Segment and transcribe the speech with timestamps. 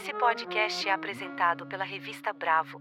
[0.00, 2.80] Esse podcast é apresentado pela revista Bravo.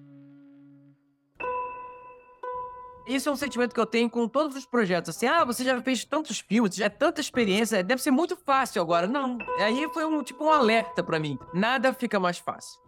[3.05, 5.13] Isso é um sentimento que eu tenho com todos os projetos.
[5.13, 8.81] Assim, ah, você já fez tantos filmes, já é tanta experiência, deve ser muito fácil
[8.81, 9.05] agora.
[9.05, 11.37] Não, aí foi um tipo um alerta para mim.
[11.53, 12.79] Nada fica mais fácil.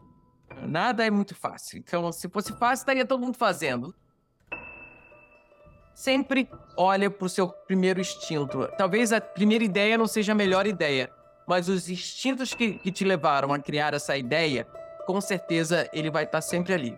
[0.61, 1.79] Nada é muito fácil.
[1.79, 3.93] Então, se fosse fácil, estaria todo mundo fazendo.
[5.93, 8.65] Sempre olha pro seu primeiro instinto.
[8.77, 11.11] Talvez a primeira ideia não seja a melhor ideia,
[11.51, 14.65] mas os instintos que, que te levaram a criar essa ideia,
[15.05, 16.97] com certeza ele vai estar sempre ali.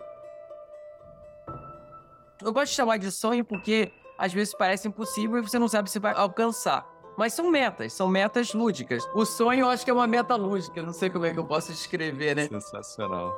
[2.40, 5.90] Eu gosto de chamar de sonho porque às vezes parece impossível e você não sabe
[5.90, 6.88] se vai alcançar.
[7.18, 9.04] Mas são metas, são metas lúdicas.
[9.16, 11.46] O sonho eu acho que é uma meta lúdica, não sei como é que eu
[11.46, 12.48] posso descrever, né?
[12.48, 13.36] Sensacional.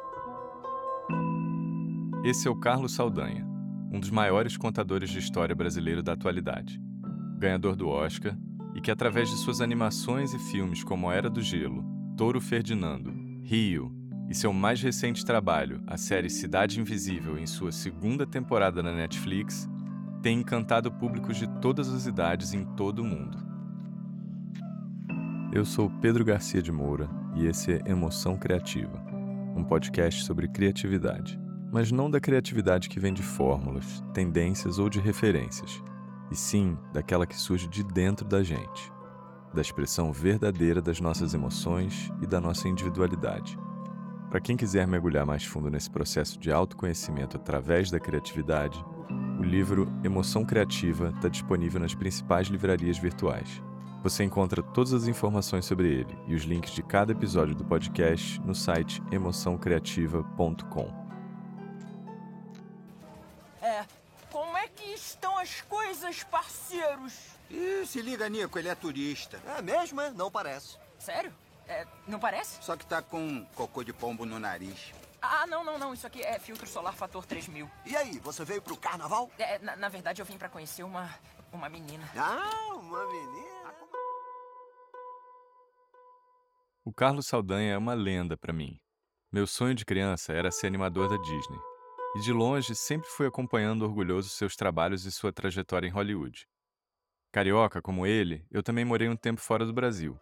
[2.25, 3.47] Esse é o Carlos Saldanha,
[3.89, 6.77] um dos maiores contadores de história brasileiro da atualidade.
[7.37, 8.35] Ganhador do Oscar
[8.75, 11.85] e que, através de suas animações e filmes como Era do Gelo,
[12.17, 13.89] Touro Ferdinando, Rio
[14.29, 19.69] e seu mais recente trabalho, a série Cidade Invisível, em sua segunda temporada na Netflix,
[20.21, 23.37] tem encantado públicos de todas as idades em todo o mundo.
[25.53, 29.01] Eu sou Pedro Garcia de Moura e esse é Emoção Criativa,
[29.55, 31.39] um podcast sobre criatividade,
[31.71, 35.81] mas não da criatividade que vem de fórmulas, tendências ou de referências,
[36.31, 38.91] e sim daquela que surge de dentro da gente,
[39.53, 43.57] da expressão verdadeira das nossas emoções e da nossa individualidade.
[44.29, 48.83] Para quem quiser mergulhar mais fundo nesse processo de autoconhecimento através da criatividade,
[49.39, 53.61] o livro Emoção Criativa está disponível nas principais livrarias virtuais.
[54.03, 58.39] Você encontra todas as informações sobre ele e os links de cada episódio do podcast
[58.41, 61.04] no site emoçãocriativa.com.
[66.75, 67.13] parceiros?
[67.49, 69.39] Ih, se liga, Nico, ele é turista.
[69.57, 70.11] É mesmo, é?
[70.11, 70.77] Não parece.
[70.99, 71.33] Sério?
[71.67, 72.63] É, não parece?
[72.63, 74.93] Só que tá com cocô de pombo no nariz.
[75.21, 75.93] Ah, não, não, não.
[75.93, 77.69] Isso aqui é filtro solar fator 3000.
[77.85, 79.31] E aí, você veio pro carnaval?
[79.37, 81.09] É, na, na verdade, eu vim pra conhecer uma,
[81.51, 82.07] uma menina.
[82.15, 83.73] Ah, uma menina.
[86.83, 88.79] O Carlos Saldanha é uma lenda para mim.
[89.31, 91.59] Meu sonho de criança era ser animador da Disney.
[92.15, 96.47] E de longe sempre fui acompanhando orgulhoso seus trabalhos e sua trajetória em Hollywood.
[97.35, 100.17] Carioca como ele, eu também morei um tempo fora do Brasil.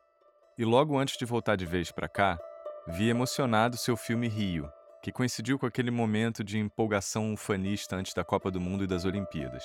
[0.57, 2.39] E logo antes de voltar de vez para cá,
[2.87, 4.67] vi emocionado seu filme Rio,
[5.03, 9.05] que coincidiu com aquele momento de empolgação ufanista antes da Copa do Mundo e das
[9.05, 9.63] Olimpíadas.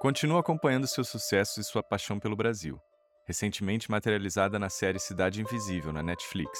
[0.00, 2.80] Continuo acompanhando seu sucesso e sua paixão pelo Brasil
[3.26, 6.58] recentemente materializada na série Cidade Invisível, na Netflix.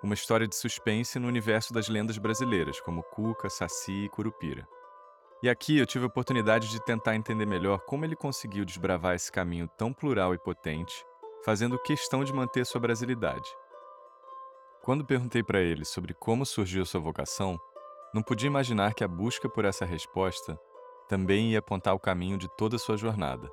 [0.00, 4.64] Uma história de suspense no universo das lendas brasileiras, como Cuca, Saci e Curupira.
[5.44, 9.30] E aqui eu tive a oportunidade de tentar entender melhor como ele conseguiu desbravar esse
[9.30, 11.04] caminho tão plural e potente,
[11.44, 13.46] fazendo questão de manter sua brasilidade.
[14.82, 17.60] Quando perguntei para ele sobre como surgiu sua vocação,
[18.14, 20.58] não podia imaginar que a busca por essa resposta
[21.10, 23.46] também ia apontar o caminho de toda a sua jornada.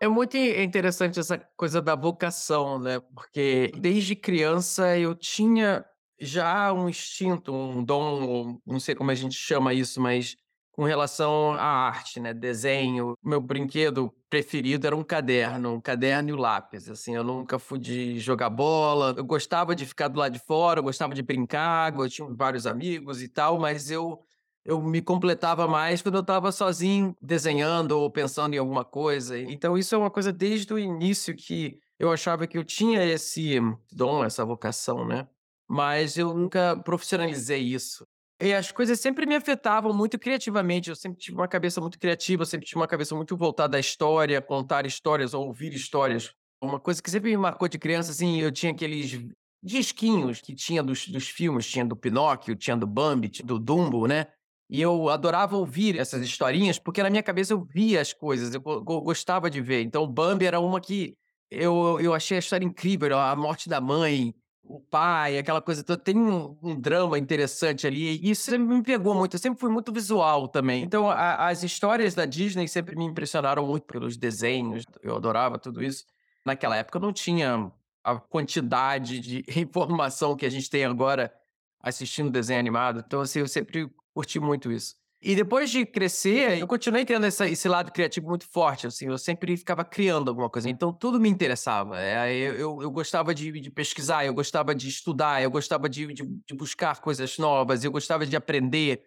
[0.00, 3.00] É muito interessante essa coisa da vocação, né?
[3.16, 5.84] Porque desde criança eu tinha
[6.20, 10.36] já um instinto, um dom, não sei como a gente chama isso, mas
[10.78, 12.32] com relação à arte, né?
[12.32, 13.18] Desenho.
[13.20, 16.88] Meu brinquedo preferido era um caderno, um caderno e o lápis.
[16.88, 19.12] Assim, eu nunca fui de jogar bola.
[19.16, 22.64] Eu gostava de ficar do lado de fora, eu gostava de brincar, eu tinha vários
[22.64, 24.20] amigos e tal, mas eu
[24.64, 29.36] eu me completava mais quando eu estava sozinho desenhando ou pensando em alguma coisa.
[29.36, 33.58] Então isso é uma coisa desde o início que eu achava que eu tinha esse
[33.90, 35.26] dom, essa vocação, né?
[35.68, 38.06] Mas eu nunca profissionalizei isso.
[38.40, 40.90] E as coisas sempre me afetavam muito criativamente.
[40.90, 44.40] Eu sempre tive uma cabeça muito criativa, sempre tive uma cabeça muito voltada à história,
[44.40, 46.32] contar histórias ou ouvir histórias.
[46.62, 49.26] Uma coisa que sempre me marcou de criança, assim, eu tinha aqueles
[49.62, 54.06] disquinhos que tinha dos, dos filmes, tinha do Pinóquio, tinha do Bambi, tinha do Dumbo,
[54.06, 54.26] né?
[54.70, 58.60] E eu adorava ouvir essas historinhas, porque na minha cabeça eu via as coisas, eu
[58.60, 59.82] gostava de ver.
[59.82, 61.16] Então, Bambi era uma que
[61.50, 64.34] eu, eu achei a história incrível, a morte da mãe,
[64.68, 66.00] o pai, aquela coisa toda.
[66.00, 69.34] Tem um, um drama interessante ali, e isso me pegou muito.
[69.34, 70.82] Eu sempre fui muito visual também.
[70.82, 75.82] Então, a, as histórias da Disney sempre me impressionaram muito pelos desenhos, eu adorava tudo
[75.82, 76.04] isso.
[76.44, 77.72] Naquela época não tinha
[78.04, 81.32] a quantidade de informação que a gente tem agora
[81.80, 83.02] assistindo desenho animado.
[83.06, 84.96] Então, assim, eu sempre curti muito isso.
[85.20, 89.18] E depois de crescer, eu continuei tendo essa, esse lado criativo muito forte, assim, eu
[89.18, 92.00] sempre ficava criando alguma coisa, então tudo me interessava.
[92.00, 96.06] É, eu, eu, eu, gostava de, de, pesquisar, eu gostava de estudar, eu gostava de,
[96.14, 99.02] de, de buscar coisas novas, eu gostava de aprender.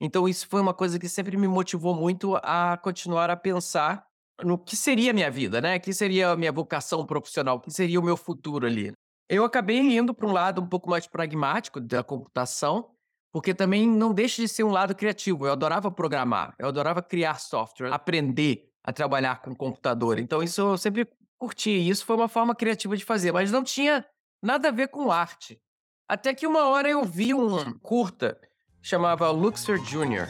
[0.00, 4.06] Então isso foi uma coisa que sempre me motivou muito a continuar a pensar
[4.44, 5.78] no que seria a minha vida, né?
[5.80, 8.92] Que seria a minha vocação profissional, que seria o meu futuro ali.
[9.28, 12.90] Eu acabei indo para um lado um pouco mais pragmático da computação,
[13.32, 15.46] porque também não deixa de ser um lado criativo.
[15.46, 20.18] Eu adorava programar, eu adorava criar software, aprender a trabalhar com computador.
[20.18, 21.08] Então, isso eu sempre
[21.38, 21.70] curti.
[21.70, 24.04] Isso foi uma forma criativa de fazer, mas não tinha
[24.42, 25.60] nada a ver com arte.
[26.08, 28.38] Até que uma hora eu vi um curta,
[28.80, 30.28] chamava Luxor Jr.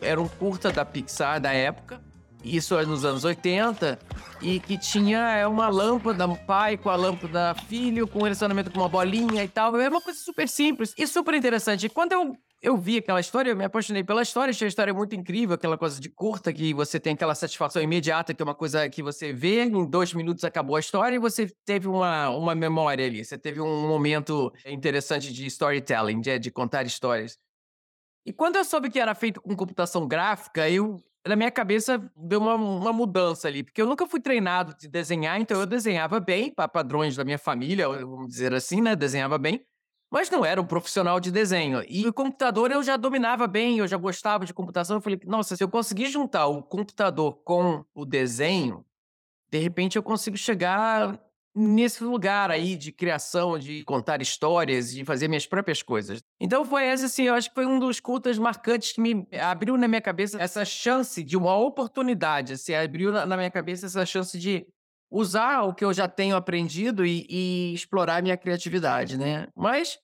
[0.00, 2.02] Era um curta da Pixar da época,
[2.44, 3.98] isso é nos anos 80,
[4.40, 8.78] e que tinha é, uma lâmpada, pai com a lâmpada filho, com um relacionamento com
[8.78, 9.76] uma bolinha e tal.
[9.76, 11.86] Era uma coisa super simples e super interessante.
[11.86, 14.92] E quando eu eu vi aquela história, eu me apaixonei pela história, achei a história
[14.92, 18.54] muito incrível, aquela coisa de curta, que você tem aquela satisfação imediata, que é uma
[18.54, 22.54] coisa que você vê, em dois minutos acabou a história e você teve uma, uma
[22.54, 27.38] memória ali, você teve um momento interessante de storytelling, de, de contar histórias.
[28.24, 32.40] E quando eu soube que era feito com computação gráfica, eu na minha cabeça deu
[32.40, 36.52] uma, uma mudança ali, porque eu nunca fui treinado de desenhar, então eu desenhava bem,
[36.52, 38.94] para padrões da minha família, vamos dizer assim, né?
[38.94, 39.64] Desenhava bem,
[40.10, 41.82] mas não era um profissional de desenho.
[41.88, 44.96] E o computador eu já dominava bem, eu já gostava de computação.
[44.96, 48.84] Eu falei, nossa, se eu conseguir juntar o computador com o desenho,
[49.50, 51.20] de repente eu consigo chegar
[51.56, 56.22] nesse lugar aí de criação, de contar histórias, de fazer minhas próprias coisas.
[56.38, 59.78] Então foi esse, assim, eu acho que foi um dos cultos marcantes que me abriu
[59.78, 64.38] na minha cabeça essa chance de uma oportunidade, assim, abriu na minha cabeça essa chance
[64.38, 64.66] de
[65.10, 69.48] usar o que eu já tenho aprendido e, e explorar minha criatividade, né?
[69.56, 69.98] Mas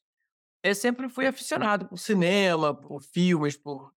[0.63, 3.93] eu sempre fui aficionado por cinema, por filmes, por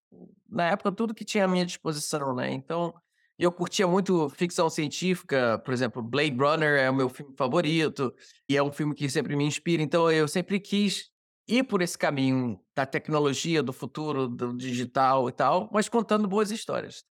[0.50, 2.52] na época tudo que tinha à minha disposição, né?
[2.52, 2.94] Então
[3.38, 8.14] eu curtia muito ficção científica, por exemplo, Blade Runner é o meu filme favorito,
[8.50, 9.82] e é um filme que sempre me inspira.
[9.84, 11.10] Então eu sempre quis
[11.48, 16.52] ir por esse caminho da tecnologia, do futuro, do digital e tal, mas contando boas
[16.52, 17.04] histórias.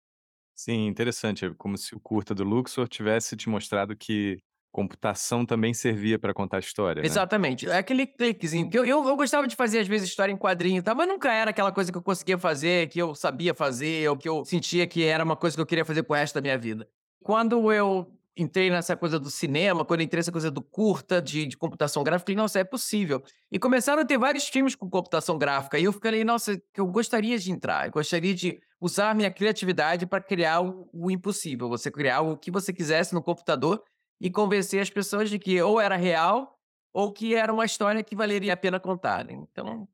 [0.55, 1.45] Sim, interessante.
[1.45, 4.39] É como se o curta do Luxor tivesse te mostrado que
[4.75, 7.07] computação também servia para contar história, né?
[7.07, 7.69] Exatamente.
[7.69, 8.69] É aquele cliquezinho.
[8.69, 11.33] Que eu, eu, eu, gostava de fazer, às vezes, história em quadrinho tal, mas nunca
[11.33, 14.85] era aquela coisa que eu conseguia fazer, que eu sabia fazer, ou que eu sentia
[14.85, 16.89] que era uma coisa que eu queria fazer pro resto da minha vida.
[17.23, 21.57] Quando eu entrei nessa coisa do cinema, quando entrei nessa coisa do curta, de, de
[21.57, 23.23] computação gráfica, falei, nossa, é possível.
[23.53, 27.39] E começaram a ter vários filmes com computação gráfica, e eu falei, nossa, eu gostaria
[27.39, 32.23] de entrar, eu gostaria de usar minha criatividade para criar o, o impossível, você criar
[32.23, 33.81] o que você quisesse no computador
[34.25, 36.59] e convencer as pessoas de que ou era real
[36.95, 39.31] ou que era uma história que valeria a pena contar.
[39.31, 39.87] Então,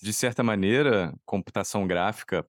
[0.00, 2.46] de certa maneira, computação gráfica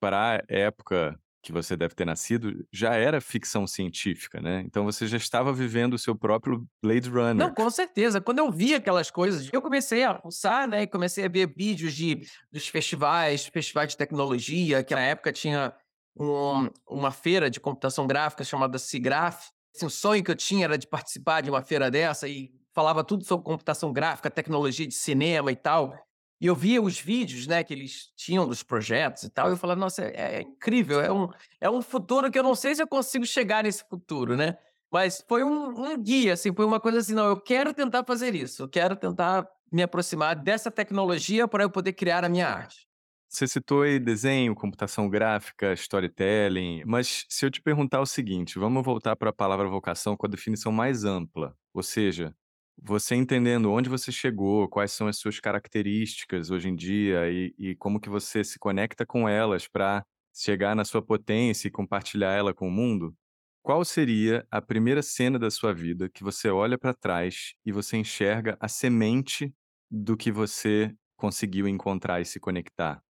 [0.00, 4.62] para a época que você deve ter nascido já era ficção científica, né?
[4.64, 7.34] Então você já estava vivendo o seu próprio Blade Runner.
[7.34, 8.20] Não, com certeza.
[8.20, 10.82] Quando eu vi aquelas coisas, eu comecei a almoçar, né?
[10.82, 12.20] E comecei a ver vídeos de,
[12.52, 15.74] dos festivais, festivais de tecnologia, que na época tinha
[16.16, 20.78] um, uma feira de computação gráfica chamada SIGGRAPH, Assim, o sonho que eu tinha era
[20.78, 25.52] de participar de uma feira dessa e falava tudo sobre computação gráfica, tecnologia de cinema
[25.52, 25.94] e tal.
[26.40, 29.56] E eu via os vídeos, né, que eles tinham dos projetos e tal, e eu
[29.56, 31.28] falava, nossa, é, é, incrível, é um,
[31.60, 34.58] é um futuro que eu não sei se eu consigo chegar nesse futuro, né?
[34.92, 38.34] Mas foi um, um guia, assim, foi uma coisa assim, não, eu quero tentar fazer
[38.34, 42.86] isso, eu quero tentar me aproximar dessa tecnologia para eu poder criar a minha arte.
[43.36, 48.82] Você citou aí desenho, computação gráfica, storytelling, mas se eu te perguntar o seguinte, vamos
[48.82, 52.34] voltar para a palavra vocação com a definição mais ampla, ou seja,
[52.82, 57.76] você entendendo onde você chegou, quais são as suas características hoje em dia e, e
[57.76, 60.02] como que você se conecta com elas para
[60.34, 63.14] chegar na sua potência e compartilhar ela com o mundo,
[63.62, 67.98] qual seria a primeira cena da sua vida que você olha para trás e você
[67.98, 69.52] enxerga a semente
[69.90, 73.05] do que você conseguiu encontrar e se conectar?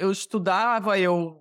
[0.00, 1.36] Eu estudava, eu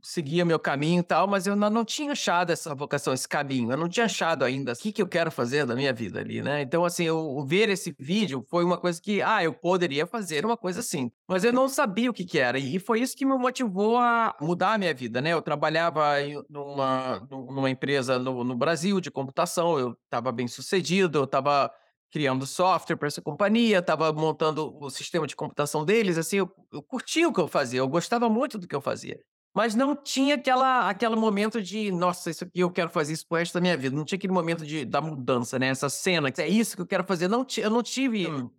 [0.00, 3.72] seguia meu caminho e tal, mas eu não, tinha achado essa vocação, esse caminho.
[3.72, 6.42] Eu não tinha achado ainda o que, que eu quero fazer da minha vida ali,
[6.42, 6.60] né?
[6.60, 10.56] Então, assim, eu ver esse vídeo foi uma coisa que, ah, eu poderia fazer uma
[10.56, 11.10] coisa assim.
[11.26, 12.58] Mas eu não sabia o que, que era.
[12.58, 15.32] E foi isso que me motivou a mudar a minha vida, né?
[15.32, 16.04] Eu trabalhava
[16.50, 21.72] numa, numa empresa no, no Brasil de computação, eu estava bem sucedido, eu estava
[22.14, 26.80] criando software para essa companhia, estava montando o sistema de computação deles, assim, eu, eu
[26.80, 29.18] curtia o que eu fazia, eu gostava muito do que eu fazia.
[29.52, 33.38] Mas não tinha aquela, aquele momento de, nossa, isso aqui eu quero fazer isso pro
[33.38, 33.96] resto da minha vida.
[33.96, 35.66] Não tinha aquele momento de, da mudança, né?
[35.66, 37.26] Essa cena, é isso que eu quero fazer.
[37.26, 38.26] Não, eu não tive.
[38.28, 38.50] O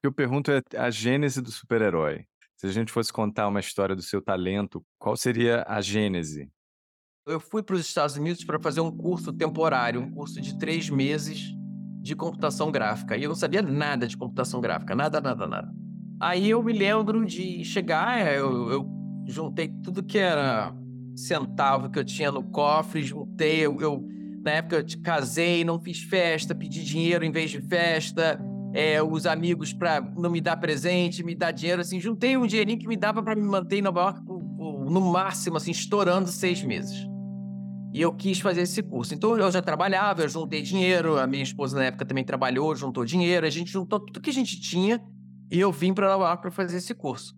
[0.00, 2.24] que eu pergunto é a gênese do super-herói.
[2.56, 6.50] Se a gente fosse contar uma história do seu talento, qual seria a gênese?
[7.24, 10.90] Eu fui para os Estados Unidos para fazer um curso temporário, um curso de três
[10.90, 11.59] meses
[12.00, 13.16] de computação gráfica.
[13.16, 15.72] E eu não sabia nada de computação gráfica, nada, nada, nada.
[16.18, 18.86] Aí eu me lembro de chegar, eu, eu
[19.26, 20.74] juntei tudo que era
[21.16, 24.06] centavo que eu tinha no cofre, juntei, eu, eu
[24.42, 28.40] na época eu te- casei, não fiz festa, pedi dinheiro em vez de festa,
[28.72, 32.78] é, os amigos para não me dar presente, me dar dinheiro, assim, juntei um dinheirinho
[32.78, 37.09] que me dava para me manter em Nova York no máximo, assim, estourando seis meses.
[37.92, 39.14] E eu quis fazer esse curso.
[39.14, 43.04] Então eu já trabalhava, eu juntei dinheiro, a minha esposa na época também trabalhou, juntou
[43.04, 45.02] dinheiro, a gente juntou tudo que a gente tinha
[45.50, 47.34] e eu vim para Nova York para fazer esse curso.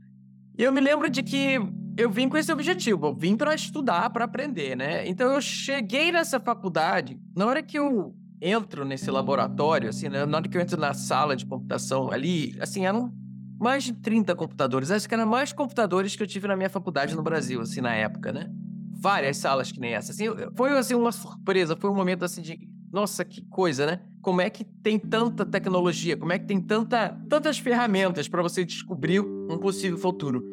[0.58, 1.58] E eu me lembro de que
[1.96, 5.08] eu vim com esse objetivo, eu vim para estudar, para aprender, né?
[5.08, 10.26] Então eu cheguei nessa faculdade, na hora que eu entro nesse laboratório, assim, né?
[10.26, 13.12] na hora que eu entro na sala de computação ali, assim, eram
[13.58, 14.90] mais de 30 computadores.
[14.90, 17.94] Acho que eram mais computadores que eu tive na minha faculdade no Brasil, assim, na
[17.94, 18.50] época, né?
[19.02, 20.12] Várias salas que nem essa.
[20.12, 22.56] Assim, foi, assim, uma surpresa, foi um momento, assim, de...
[22.92, 24.00] Nossa, que coisa, né?
[24.20, 26.16] Como é que tem tanta tecnologia?
[26.16, 30.44] Como é que tem tanta, tantas ferramentas para você descobrir um possível futuro?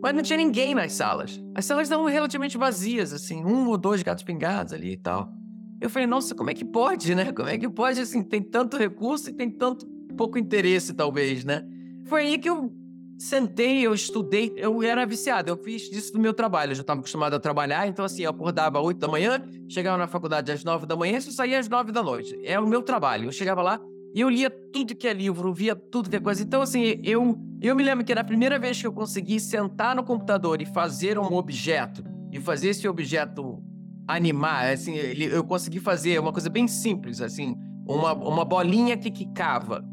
[0.00, 1.38] Mas não tinha ninguém nas salas.
[1.54, 5.30] As salas estavam relativamente vazias, assim, um ou dois gatos pingados ali e tal.
[5.78, 7.30] Eu falei, nossa, como é que pode, né?
[7.32, 9.86] Como é que pode, assim, tem tanto recurso e tem tanto
[10.16, 11.62] pouco interesse, talvez, né?
[12.06, 12.72] Foi aí que eu
[13.18, 17.00] sentei, eu estudei, eu era viciado, eu fiz disso do meu trabalho, eu já estava
[17.00, 20.62] acostumado a trabalhar, então assim, eu acordava às 8 da manhã, chegava na faculdade às
[20.62, 22.38] 9 da manhã e saía às 9 da noite.
[22.44, 23.26] É o meu trabalho.
[23.26, 23.80] Eu chegava lá
[24.14, 26.42] e eu lia tudo que é livro, via tudo que é coisa.
[26.42, 29.96] Então, assim, eu, eu me lembro que era a primeira vez que eu consegui sentar
[29.96, 33.62] no computador e fazer um objeto, e fazer esse objeto
[34.06, 37.54] animar, assim, eu consegui fazer uma coisa bem simples, assim,
[37.86, 39.84] uma, uma bolinha que quicava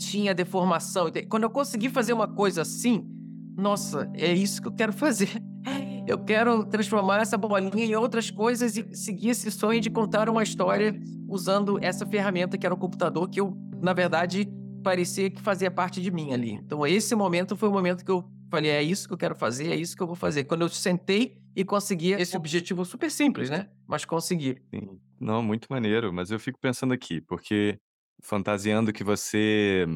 [0.00, 1.10] tinha deformação.
[1.28, 3.06] Quando eu consegui fazer uma coisa assim,
[3.56, 5.30] nossa, é isso que eu quero fazer.
[6.08, 10.42] Eu quero transformar essa bolinha em outras coisas e seguir esse sonho de contar uma
[10.42, 14.48] história usando essa ferramenta que era o computador, que eu, na verdade,
[14.82, 16.52] parecia que fazia parte de mim ali.
[16.52, 19.68] Então, esse momento foi o momento que eu falei: é isso que eu quero fazer,
[19.68, 20.44] é isso que eu vou fazer.
[20.44, 23.68] Quando eu sentei e consegui esse objetivo super simples, né?
[23.86, 24.56] Mas consegui.
[24.74, 24.98] Sim.
[25.20, 27.78] Não, muito maneiro, mas eu fico pensando aqui, porque
[28.22, 29.86] fantasiando que você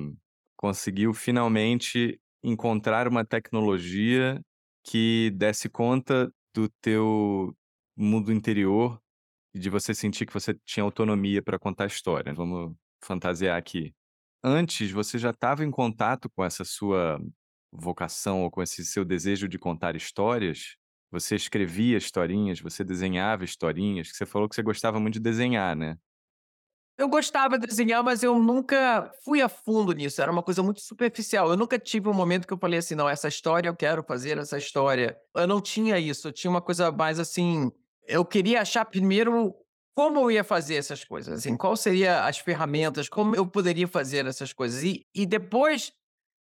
[0.56, 4.40] conseguiu finalmente encontrar uma tecnologia
[4.84, 7.54] que desse conta do teu
[7.96, 9.00] mundo interior
[9.54, 12.34] e de você sentir que você tinha autonomia para contar a história.
[12.34, 13.94] Vamos fantasiar aqui.
[14.42, 17.20] Antes, você já estava em contato com essa sua
[17.72, 20.76] vocação ou com esse seu desejo de contar histórias?
[21.10, 25.76] Você escrevia historinhas, você desenhava historinhas, que você falou que você gostava muito de desenhar,
[25.76, 25.96] né?
[26.96, 30.22] Eu gostava de desenhar, mas eu nunca fui a fundo nisso.
[30.22, 31.48] Era uma coisa muito superficial.
[31.48, 34.38] Eu nunca tive um momento que eu falei assim, não, essa história eu quero fazer
[34.38, 35.16] essa história.
[35.34, 36.28] Eu não tinha isso.
[36.28, 37.72] Eu tinha uma coisa mais assim.
[38.06, 39.54] Eu queria achar primeiro
[39.94, 44.26] como eu ia fazer essas coisas, assim, qual seria as ferramentas, como eu poderia fazer
[44.26, 44.82] essas coisas.
[44.82, 45.92] E, e depois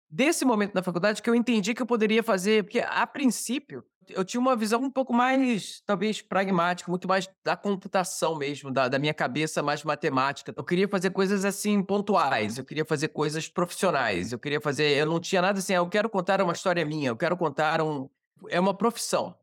[0.09, 4.25] desse momento na faculdade que eu entendi que eu poderia fazer, porque a princípio eu
[4.25, 8.99] tinha uma visão um pouco mais, talvez, pragmática, muito mais da computação mesmo, da, da
[8.99, 10.53] minha cabeça mais matemática.
[10.55, 14.97] Eu queria fazer coisas assim pontuais, eu queria fazer coisas profissionais, eu queria fazer.
[14.97, 17.81] Eu não tinha nada assim, ah, eu quero contar uma história minha, eu quero contar
[17.81, 18.09] um.
[18.49, 19.35] É uma profissão,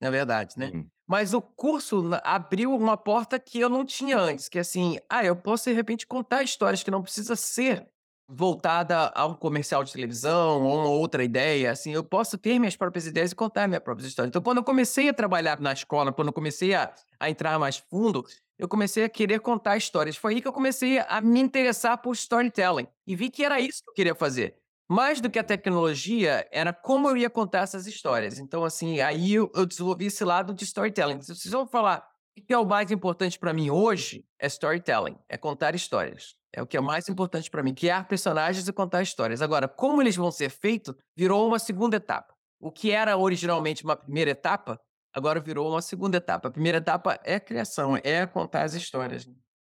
[0.00, 0.70] na verdade, né?
[0.74, 0.86] Hum.
[1.06, 5.24] Mas o curso abriu uma porta que eu não tinha antes, que é assim, ah,
[5.24, 7.86] eu posso de repente contar histórias que não precisa ser
[8.30, 12.76] voltada a um comercial de televisão ou uma outra ideia, assim, eu posso ter minhas
[12.76, 14.30] próprias ideias e contar minhas próprias histórias.
[14.30, 17.78] Então, quando eu comecei a trabalhar na escola, quando eu comecei a, a entrar mais
[17.78, 18.24] fundo,
[18.58, 20.16] eu comecei a querer contar histórias.
[20.16, 23.82] Foi aí que eu comecei a me interessar por storytelling e vi que era isso
[23.82, 24.54] que eu queria fazer.
[24.88, 28.38] Mais do que a tecnologia, era como eu ia contar essas histórias.
[28.38, 31.20] Então, assim, aí eu, eu desenvolvi esse lado de storytelling.
[31.22, 32.06] Se vocês vão falar
[32.36, 36.39] o que é o mais importante para mim hoje, é storytelling, é contar histórias.
[36.52, 39.40] É o que é mais importante para mim, criar personagens e contar histórias.
[39.40, 42.34] Agora, como eles vão ser feitos, virou uma segunda etapa.
[42.58, 44.80] O que era originalmente uma primeira etapa,
[45.14, 46.48] agora virou uma segunda etapa.
[46.48, 49.28] A primeira etapa é a criação, é contar as histórias.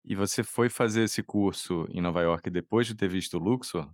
[0.04, 3.92] E você foi fazer esse curso em Nova York depois de ter visto o Luxor?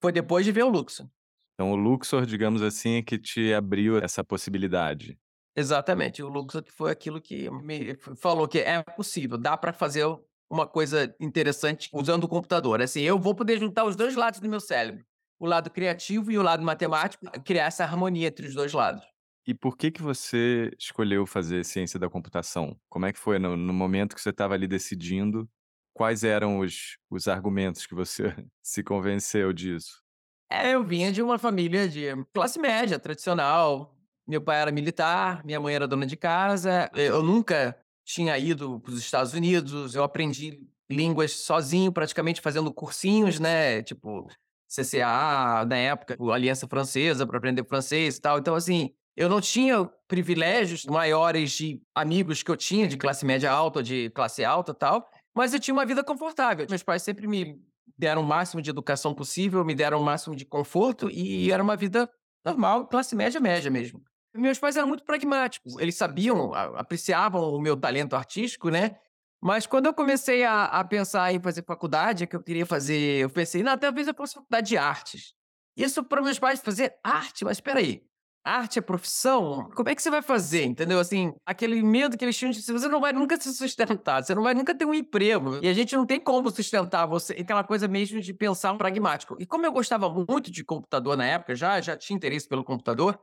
[0.00, 1.10] Foi depois de ver o Luxo.
[1.54, 5.18] Então, o Luxor, digamos assim, é que te abriu essa possibilidade.
[5.56, 6.22] Exatamente.
[6.22, 10.06] O Luxo que foi aquilo que me falou que é possível, dá para fazer
[10.50, 12.80] uma coisa interessante usando o computador.
[12.80, 15.04] Assim, eu vou poder juntar os dois lados do meu cérebro,
[15.38, 19.04] o lado criativo e o lado matemático, criar essa harmonia entre os dois lados.
[19.46, 22.78] E por que que você escolheu fazer ciência da computação?
[22.88, 25.48] Como é que foi no, no momento que você estava ali decidindo?
[25.94, 30.02] Quais eram os, os argumentos que você se convenceu disso?
[30.50, 33.94] É, eu vinha de uma família de classe média, tradicional.
[34.26, 36.90] Meu pai era militar, minha mãe era dona de casa.
[36.94, 37.74] Eu nunca
[38.08, 39.94] tinha ido para os Estados Unidos.
[39.94, 40.60] Eu aprendi
[40.90, 43.82] línguas sozinho, praticamente fazendo cursinhos, né?
[43.82, 44.26] Tipo,
[44.68, 48.38] CCA, na época, Aliança Francesa, para aprender francês e tal.
[48.38, 53.50] Então, assim, Eu não tinha privilégios maiores de amigos que eu tinha de classe média
[53.50, 56.64] alta, de classe alta tal, mas eu tinha uma vida confortável.
[56.70, 57.56] Meus pais sempre me
[57.96, 61.76] deram o máximo de educação possível, me deram o máximo de conforto e era uma
[61.76, 62.08] vida
[62.44, 64.00] normal, classe média, média mesmo.
[64.38, 68.96] Meus pais eram muito pragmáticos, eles sabiam, apreciavam o meu talento artístico, né?
[69.40, 73.30] Mas quando eu comecei a, a pensar em fazer faculdade, que eu queria fazer, eu
[73.30, 75.34] pensei, não, talvez eu faça faculdade de artes.
[75.76, 78.02] Isso para meus pais fazer arte, mas espera aí.
[78.44, 79.68] Arte é profissão?
[79.74, 80.64] Como é que você vai fazer?
[80.64, 80.98] Entendeu?
[80.98, 84.42] Assim, aquele medo que eles tinham de você não vai nunca se sustentar, você não
[84.42, 85.60] vai nunca ter um emprego.
[85.62, 87.34] E a gente não tem como sustentar você.
[87.34, 89.36] Aquela coisa mesmo de pensar um pragmático.
[89.38, 93.20] E como eu gostava muito de computador na época, já, já tinha interesse pelo computador,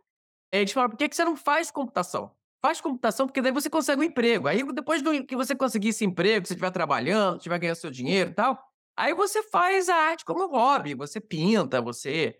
[0.51, 2.31] eles falaram, por que, que você não faz computação?
[2.61, 4.47] Faz computação, porque daí você consegue um emprego.
[4.47, 8.31] Aí, depois do, que você conseguir esse emprego, você estiver trabalhando, estiver ganhando seu dinheiro
[8.31, 8.59] e tal,
[8.97, 12.37] aí você faz a arte como hobby, você pinta, você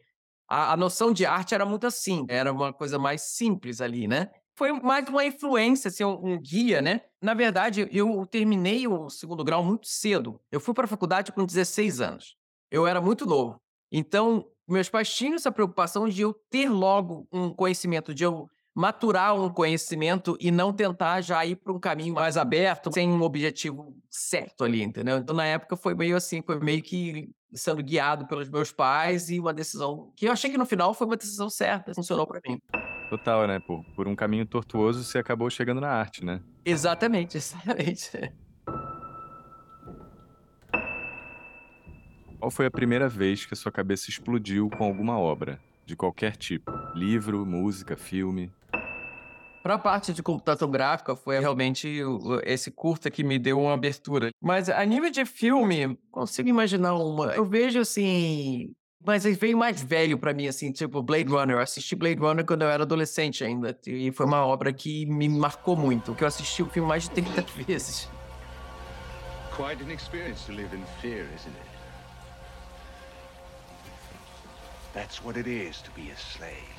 [0.48, 4.32] a, a noção de arte era muito assim, era uma coisa mais simples ali, né?
[4.58, 7.02] Foi mais uma influência, assim, um, um guia, né?
[7.22, 10.40] Na verdade, eu terminei o segundo grau muito cedo.
[10.50, 12.38] Eu fui para a faculdade com 16 anos.
[12.72, 13.62] Eu era muito novo.
[13.92, 19.34] Então, meus pais tinham essa preocupação de eu ter logo um conhecimento, de eu maturar
[19.40, 23.96] um conhecimento e não tentar já ir para um caminho mais aberto, sem um objetivo
[24.10, 25.18] certo ali, entendeu?
[25.18, 29.40] Então, na época, foi meio assim, foi meio que sendo guiado pelos meus pais e
[29.40, 32.60] uma decisão que eu achei que no final foi uma decisão certa, funcionou para mim.
[33.10, 33.60] Total, né?
[33.60, 36.42] Por, por um caminho tortuoso, você acabou chegando na arte, né?
[36.66, 38.12] Exatamente, exatamente.
[42.46, 45.60] Qual foi a primeira vez que a sua cabeça explodiu com alguma obra?
[45.84, 46.72] De qualquer tipo?
[46.94, 48.52] Livro, música, filme?
[49.64, 52.04] Para a parte de computação gráfica, foi realmente
[52.44, 54.30] esse curta que me deu uma abertura.
[54.40, 57.34] Mas a nível de filme, consigo imaginar uma.
[57.34, 58.72] Eu vejo assim.
[59.04, 61.56] Mas ele veio mais velho para mim, assim, tipo Blade Runner.
[61.56, 63.75] Eu assisti Blade Runner quando eu era adolescente ainda.
[63.88, 67.10] E foi uma obra que me marcou muito, que eu assisti o filme mais de
[67.10, 68.08] 30 vezes.
[69.58, 71.75] Quite an experience to live in fear, isn't it?
[74.96, 76.74] That's what it is to be a slave.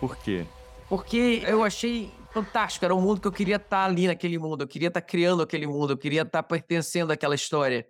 [0.00, 0.46] Por quê?
[0.88, 4.68] Porque eu achei fantástico, era um mundo que eu queria estar ali naquele mundo, eu
[4.68, 7.86] queria estar criando aquele mundo, eu queria estar pertencendo àquela história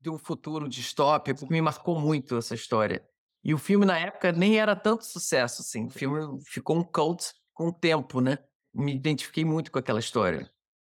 [0.00, 3.06] de um futuro distópico, me marcou muito essa história.
[3.44, 7.32] E o filme na época nem era tanto sucesso assim, o filme ficou um cult
[7.52, 8.38] com o tempo, né?
[8.74, 10.50] Me identifiquei muito com aquela história.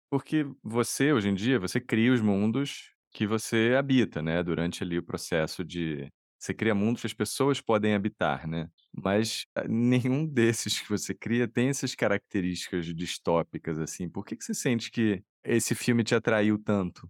[0.10, 4.42] Porque você, hoje em dia, você cria os mundos que você habita, né?
[4.42, 6.12] Durante ali o processo de.
[6.40, 8.70] Você cria mundos que as pessoas podem habitar, né?
[8.94, 14.08] Mas ah, nenhum desses que você cria tem essas características distópicas, assim.
[14.08, 17.10] Por que, que você sente que esse filme te atraiu tanto?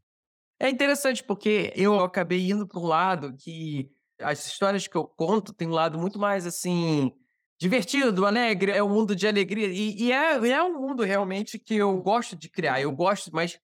[0.60, 5.54] É interessante porque eu acabei indo para um lado que as histórias que eu conto
[5.54, 7.12] têm um lado muito mais assim
[7.60, 11.76] divertido, alegre, é um mundo de alegria e, e é, é um mundo realmente que
[11.76, 12.80] eu gosto de criar.
[12.80, 13.60] Eu gosto, mas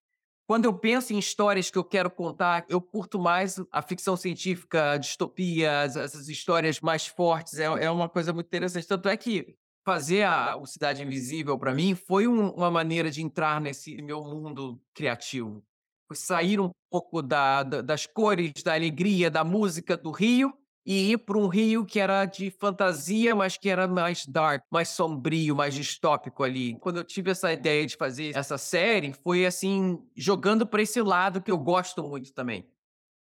[0.46, 4.92] quando eu penso em histórias que eu quero contar, eu curto mais a ficção científica,
[4.92, 7.58] a distopia, as- essas histórias mais fortes.
[7.58, 8.86] É, é uma coisa muito interessante.
[8.86, 13.22] Tanto é que fazer a, o Cidade Invisível para mim foi um- uma maneira de
[13.22, 15.62] entrar nesse meu mundo criativo
[16.06, 20.52] foi sair um pouco da, da- das cores, da alegria, da música do Rio
[20.84, 24.88] e ir para um Rio que era de fantasia, mas que era mais dark, mais
[24.88, 26.76] sombrio, mais distópico ali.
[26.80, 31.40] Quando eu tive essa ideia de fazer essa série, foi assim, jogando para esse lado
[31.40, 32.66] que eu gosto muito também.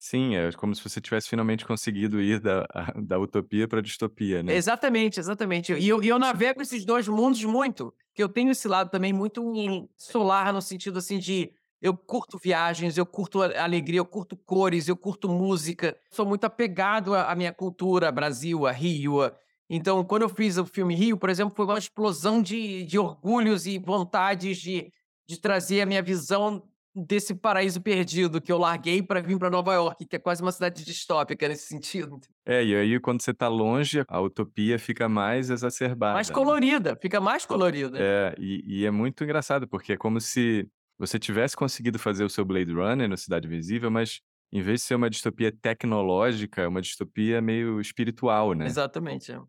[0.04, 4.42] Sim, é como se você tivesse finalmente conseguido ir da, da utopia para a distopia,
[4.42, 4.56] né?
[4.56, 5.74] Exatamente, exatamente.
[5.74, 9.88] E eu, eu navego esses dois mundos muito, que eu tenho esse lado também muito
[9.96, 14.96] solar, no sentido assim de eu curto viagens, eu curto alegria, eu curto cores, eu
[14.96, 15.98] curto música.
[16.12, 19.22] Sou muito apegado à minha cultura, Brasil, a Rio.
[19.22, 19.34] a-
[19.70, 23.66] Então, quando eu fiz o filme Rio, por exemplo, foi uma explosão de, de orgulhos
[23.66, 24.92] e vontades de,
[25.28, 26.62] de trazer a minha visão
[26.94, 30.52] desse paraíso perdido que eu larguei para vir para Nova York, que é quase uma
[30.52, 32.20] cidade distópica nesse sentido.
[32.46, 36.14] É, e aí quando você tá longe, a utopia fica mais exacerbada.
[36.16, 36.36] Mais né?
[36.36, 37.98] colorida, fica mais colorida.
[37.98, 40.68] É, e, e é muito engraçado, porque é como se
[41.02, 44.22] você tivesse conseguido fazer o seu Blade Runner no Cidade Invisível, mas
[44.54, 48.68] em vez de ser uma distopia tecnológica, é uma distopia meio espiritual, né?
[48.68, 49.32] Exatamente.
[49.32, 49.40] é.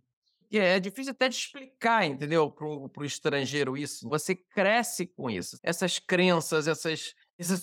[0.51, 4.09] É difícil até de explicar, entendeu, pro, pro estrangeiro isso.
[4.09, 5.59] Você cresce com isso.
[5.63, 7.63] Essas crenças, essas, essas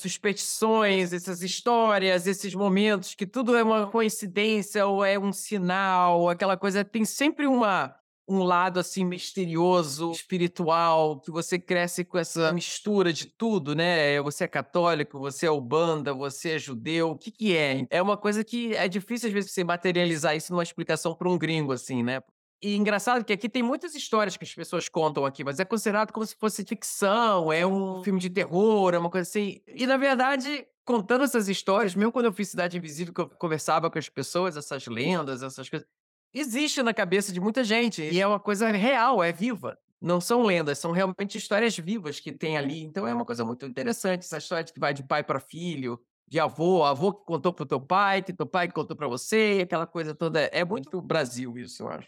[1.14, 6.84] essas histórias, esses momentos, que tudo é uma coincidência ou é um sinal, aquela coisa.
[6.84, 7.96] Tem sempre uma,
[8.30, 14.22] um lado assim misterioso, espiritual, que você cresce com essa mistura de tudo, né?
[14.22, 17.88] Você é católico, você é ubanda, você é judeu, o que que é?
[17.90, 21.38] É uma coisa que é difícil às vezes você materializar isso numa explicação para um
[21.38, 22.22] gringo assim, né?
[22.62, 26.12] E engraçado que aqui tem muitas histórias que as pessoas contam aqui, mas é considerado
[26.12, 29.62] como se fosse ficção, é um filme de terror, é uma coisa assim.
[29.66, 33.90] E na verdade, contando essas histórias, mesmo quando eu fiz Cidade Invisível, que eu conversava
[33.90, 35.88] com as pessoas, essas lendas, essas coisas,
[36.34, 39.78] existe na cabeça de muita gente e é uma coisa real, é viva.
[40.02, 42.82] Não são lendas, são realmente histórias vivas que tem ali.
[42.84, 46.00] Então é uma coisa muito interessante, essa história de que vai de pai para filho,
[46.28, 49.60] de avô, avô que contou pro teu pai, que teu pai que contou para você,
[49.64, 50.42] aquela coisa toda.
[50.54, 52.08] É muito Brasil isso, eu acho.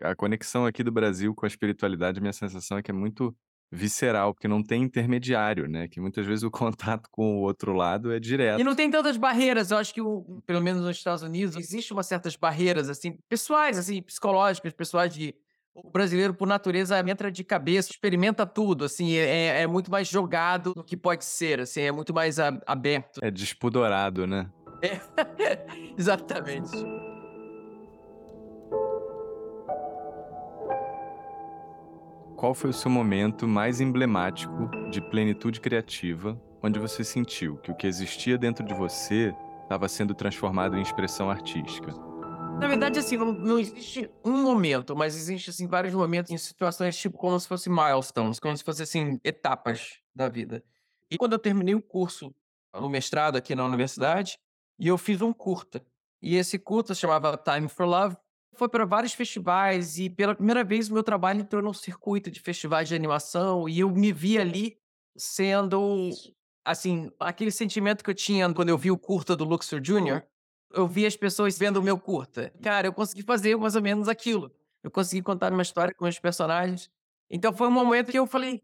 [0.00, 3.36] A conexão aqui do Brasil com a espiritualidade, minha sensação é que é muito
[3.74, 5.88] visceral, porque não tem intermediário, né?
[5.88, 8.60] Que muitas vezes o contato com o outro lado é direto.
[8.60, 11.92] E não tem tantas barreiras, eu acho que, o- pelo menos nos Estados Unidos, existe
[11.92, 15.34] umas certas barreiras, assim, pessoais, assim, psicológicas, pessoais de...
[15.74, 20.74] O brasileiro, por natureza, entra de cabeça, experimenta tudo, assim, é, é muito mais jogado
[20.74, 23.20] do que pode ser, assim, é muito mais aberto.
[23.24, 24.50] É despudorado, né?
[25.96, 26.76] Exatamente.
[32.42, 37.74] Qual foi o seu momento mais emblemático de plenitude criativa, onde você sentiu que o
[37.76, 41.92] que existia dentro de você estava sendo transformado em expressão artística?
[42.60, 46.96] Na verdade, assim, não, não existe um momento, mas existe, assim, vários momentos em situações,
[46.96, 50.64] tipo, como se fossem milestones, como se fossem, assim, etapas da vida.
[51.08, 52.34] E quando eu terminei o curso,
[52.74, 54.36] no mestrado aqui na universidade,
[54.80, 55.80] e eu fiz um curta.
[56.20, 58.16] E esse curta se chamava Time for Love,
[58.54, 62.40] foi para vários festivais e pela primeira vez o meu trabalho entrou num circuito de
[62.40, 64.76] festivais de animação e eu me vi ali
[65.16, 66.10] sendo,
[66.64, 70.22] assim, aquele sentimento que eu tinha quando eu vi o curta do Luxor Jr.,
[70.74, 72.52] eu vi as pessoas vendo o meu curta.
[72.62, 74.50] Cara, eu consegui fazer mais ou menos aquilo.
[74.82, 76.90] Eu consegui contar uma história com os personagens.
[77.30, 78.62] Então foi um momento que eu falei: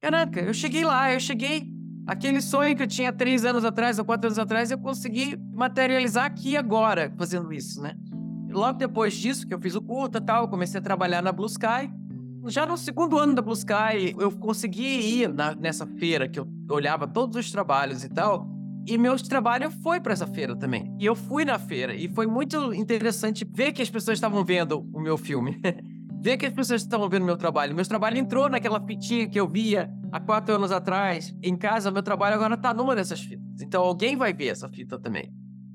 [0.00, 1.66] caraca, eu cheguei lá, eu cheguei.
[2.06, 6.24] Aquele sonho que eu tinha três anos atrás ou quatro anos atrás, eu consegui materializar
[6.24, 7.94] aqui agora, fazendo isso, né?
[8.50, 11.90] Logo depois disso, que eu fiz o curta tal, comecei a trabalhar na Blue Sky.
[12.46, 16.48] Já no segundo ano da Blue Sky, eu consegui ir na- nessa feira que eu
[16.70, 18.48] olhava todos os trabalhos e tal.
[18.86, 20.90] E meu trabalho foi para essa feira também.
[20.98, 21.94] E eu fui na feira.
[21.94, 25.60] E foi muito interessante ver que as pessoas estavam vendo o meu filme.
[26.22, 27.74] ver que as pessoas estavam vendo o meu trabalho.
[27.74, 31.34] Meu trabalho entrou naquela fitinha que eu via há quatro anos atrás.
[31.42, 33.60] Em casa, meu trabalho agora tá numa dessas fitas.
[33.60, 35.30] Então alguém vai ver essa fita também.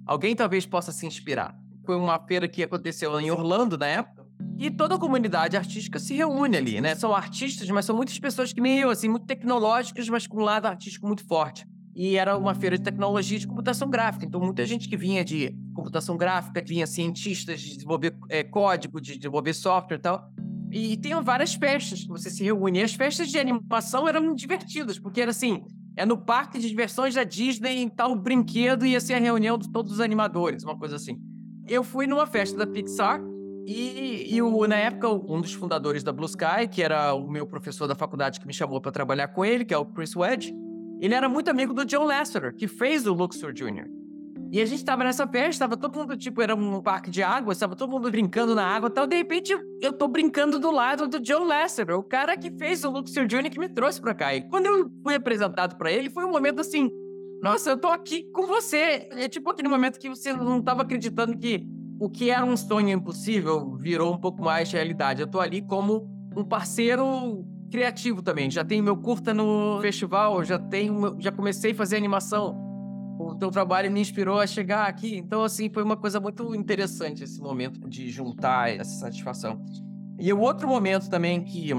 [0.08, 1.56] Alguém talvez possa se inspirar.
[1.86, 4.24] Foi uma feira que aconteceu em Orlando na época.
[4.58, 6.96] E toda a comunidade artística se reúne ali, né?
[6.96, 10.44] São artistas, mas são muitas pessoas que nem eu, assim, muito tecnológicas, mas com um
[10.44, 11.66] lado artístico muito forte.
[11.96, 14.26] E era uma feira de tecnologia de computação gráfica.
[14.26, 19.18] Então, muita gente que vinha de computação gráfica, vinha cientistas de desenvolver eh, código, de
[19.18, 20.30] desenvolver software e tal.
[20.72, 22.80] E tem várias festas que você se reúne.
[22.80, 25.64] E as festas de animação eram divertidas, porque era assim:
[25.96, 29.72] é no parque de diversões da Disney, em tal brinquedo, ia ser a reunião de
[29.72, 31.20] todos os animadores, uma coisa assim.
[31.68, 33.22] Eu fui numa festa da Pixar
[33.66, 37.48] e, e o, na época, um dos fundadores da Blue Sky, que era o meu
[37.48, 40.54] professor da faculdade que me chamou para trabalhar com ele, que é o Chris Wedge,
[41.00, 43.88] ele era muito amigo do John Lasseter, que fez o Luxor Jr.
[44.52, 47.56] E a gente tava nessa festa, tava todo mundo, tipo, era um parque de água,
[47.56, 49.08] tava todo mundo brincando na água e tal.
[49.08, 52.92] De repente, eu, tô brincando do lado do John Lasseter, o cara que fez o
[52.92, 53.50] Luxor Jr.
[53.50, 54.36] que me trouxe pra cá.
[54.36, 56.92] E quando eu fui apresentado pra ele, foi um momento assim:
[57.44, 59.10] nossa, eu tô aqui com você.
[59.12, 61.68] É tipo aquele momento que você não tava acreditando que
[62.00, 65.20] o que era um sonho impossível virou um pouco mais realidade.
[65.20, 68.50] Eu tô ali como um parceiro criativo também.
[68.50, 72.56] Já tenho meu curta no festival, já tenho, já comecei a fazer animação.
[73.20, 75.18] O teu trabalho me inspirou a chegar aqui.
[75.18, 79.62] Então, assim, foi uma coisa muito interessante esse momento de juntar essa satisfação.
[80.18, 81.74] E o outro momento também que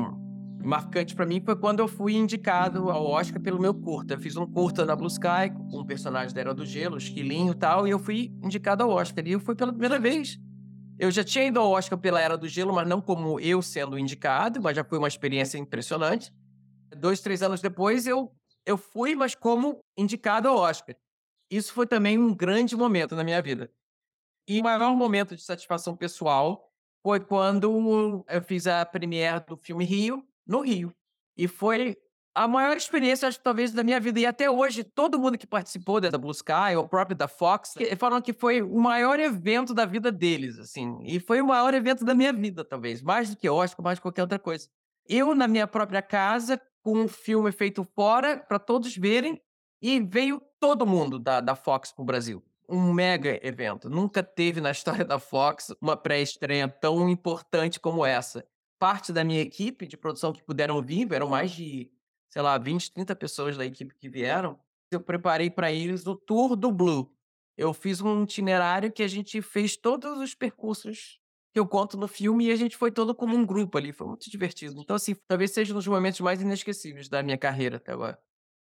[0.64, 4.14] marcante pra mim foi quando eu fui indicado ao Oscar pelo meu curta.
[4.14, 7.52] Eu fiz um curta na Blue Sky com um personagem da Era do Gelo, esquilinho
[7.52, 9.26] e tal, e eu fui indicado ao Oscar.
[9.26, 10.38] E eu fui pela primeira vez.
[10.98, 13.98] Eu já tinha ido ao Oscar pela Era do Gelo, mas não como eu sendo
[13.98, 16.32] indicado, mas já foi uma experiência impressionante.
[16.96, 18.32] Dois, três anos depois, eu,
[18.64, 20.96] eu fui, mas como indicado ao Oscar.
[21.50, 23.70] Isso foi também um grande momento na minha vida.
[24.48, 26.70] E o maior momento de satisfação pessoal
[27.02, 30.94] foi quando eu fiz a premiere do filme Rio, no Rio.
[31.36, 31.96] E foi
[32.34, 34.18] a maior experiência, acho talvez, da minha vida.
[34.18, 38.20] E até hoje, todo mundo que participou da Blue Sky, ou próprio da Fox, falam
[38.20, 40.98] que foi o maior evento da vida deles, assim.
[41.04, 43.00] E foi o maior evento da minha vida, talvez.
[43.00, 44.68] Mais do que Oscar, mais do que qualquer outra coisa.
[45.08, 49.40] Eu, na minha própria casa, com um filme feito fora, para todos verem,
[49.80, 52.42] e veio todo mundo da, da Fox pro Brasil.
[52.68, 53.88] Um mega evento.
[53.88, 58.44] Nunca teve na história da Fox uma pré-estreia tão importante como essa.
[58.84, 61.90] Parte da minha equipe de produção que puderam vir, eram mais de,
[62.28, 64.60] sei lá, 20, 30 pessoas da equipe que vieram.
[64.90, 67.10] Eu preparei para eles o Tour do Blue.
[67.56, 71.18] Eu fiz um itinerário que a gente fez todos os percursos
[71.50, 74.06] que eu conto no filme e a gente foi todo como um grupo ali, foi
[74.06, 74.78] muito divertido.
[74.78, 78.18] Então, assim, talvez seja um dos momentos mais inesquecíveis da minha carreira até agora.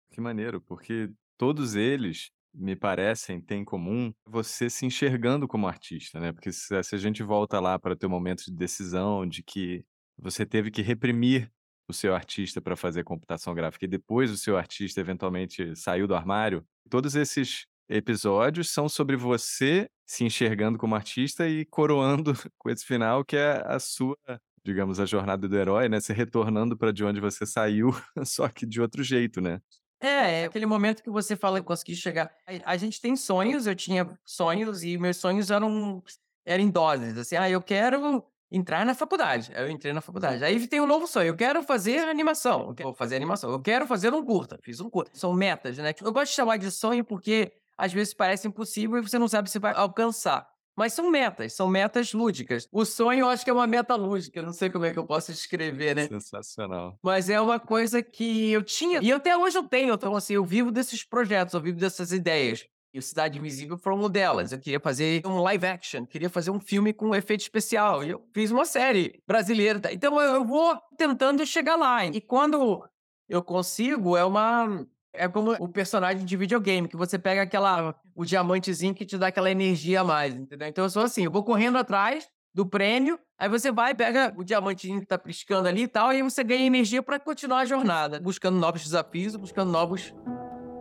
[0.10, 6.20] Que maneiro, porque todos eles, me parecem, têm em comum você se enxergando como artista,
[6.20, 6.34] né?
[6.34, 9.86] Porque se, a gente volta lá para o teu momento de decisão, de que
[10.18, 11.52] você teve que reprimir
[11.88, 16.16] o seu artista para fazer computação gráfica e depois o seu artista eventualmente saiu do
[16.16, 22.86] armário, todos esses episódios são sobre você se enxergando como artista e coroando com esse
[22.86, 24.18] final que é a sua,
[24.64, 26.00] digamos, a jornada do herói, né?
[26.00, 27.92] Se retornando para de onde você saiu,
[28.26, 29.62] só que de outro jeito, né?
[30.02, 32.32] É, é aquele momento que você fala, eu consegui chegar.
[32.46, 36.04] A, a gente tem sonhos, eu tinha sonhos e meus sonhos eram,
[36.46, 39.52] eram em doses, assim, ah, eu quero entrar na faculdade.
[39.56, 40.44] Aí eu entrei na faculdade.
[40.44, 41.28] Aí tem um novo sonho.
[41.28, 42.68] Eu quero fazer animação.
[42.70, 43.52] Eu quero fazer animação.
[43.52, 44.60] Eu quero fazer um curta.
[44.62, 45.12] Fiz um curta.
[45.14, 45.94] São metas, né?
[46.02, 49.50] Eu gosto de chamar de sonho porque às vezes parece impossível e você não sabe
[49.50, 50.48] se vai alcançar.
[50.78, 52.68] Mas são metas, são metas lúdicas.
[52.72, 55.00] O sonho eu acho que é uma meta lúdica, eu não sei como é que
[55.00, 56.08] eu posso descrever, né?
[56.08, 57.00] Sensacional.
[57.02, 59.96] Mas é uma coisa que eu tinha, e até hoje eu tenho.
[59.96, 62.68] Então, assim, eu vivo desses projetos, eu vivo dessas ideias.
[62.94, 64.52] E o Cidade Invisível foi uma delas.
[64.52, 68.04] Eu queria fazer um live action, queria fazer um filme com efeito especial.
[68.04, 69.82] E eu fiz uma série brasileira.
[69.92, 72.06] Então eu vou tentando chegar lá.
[72.06, 72.84] E quando
[73.30, 78.24] eu consigo, é uma é como o personagem de videogame, que você pega aquela o
[78.24, 80.68] diamantezinho que te dá aquela energia a mais, entendeu?
[80.68, 84.44] Então eu sou assim, eu vou correndo atrás do prêmio, aí você vai, pega o
[84.44, 88.20] diamantezinho que tá piscando ali e tal, e você ganha energia para continuar a jornada,
[88.20, 90.14] buscando novos desafios, buscando novos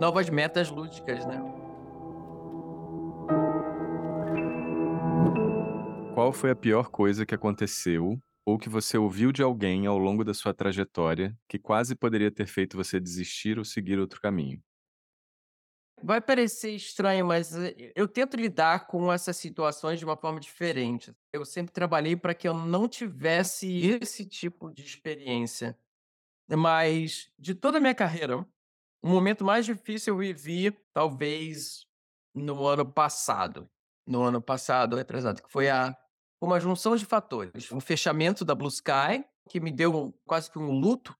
[0.00, 1.55] novas metas lúdicas, né?
[6.16, 10.24] Qual foi a pior coisa que aconteceu ou que você ouviu de alguém ao longo
[10.24, 14.58] da sua trajetória que quase poderia ter feito você desistir ou seguir outro caminho?
[16.02, 21.14] Vai parecer estranho, mas eh, eu tento lidar com essas situações de uma forma diferente.
[21.34, 25.78] Eu sempre trabalhei para que eu não tivesse esse tipo de experiência.
[26.48, 28.38] Mas de toda a minha carreira,
[29.02, 31.86] o momento mais difícil eu vivi, talvez,
[32.34, 33.68] no ano passado.
[34.06, 35.94] No ano passado, retrasado, que foi a
[36.40, 37.70] uma junção de fatores.
[37.72, 41.16] Um fechamento da Blue Sky, que me deu um, quase que um luto,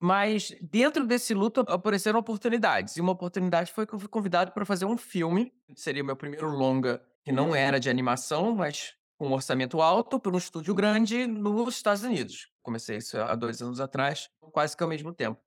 [0.00, 2.96] mas dentro desse luto apareceram oportunidades.
[2.96, 6.16] E uma oportunidade foi que eu fui convidado para fazer um filme, seria o meu
[6.16, 10.74] primeiro longa, que não era de animação, mas com um orçamento alto, para um estúdio
[10.74, 12.50] grande nos Estados Unidos.
[12.62, 15.40] Comecei isso há dois anos atrás, quase que ao mesmo tempo.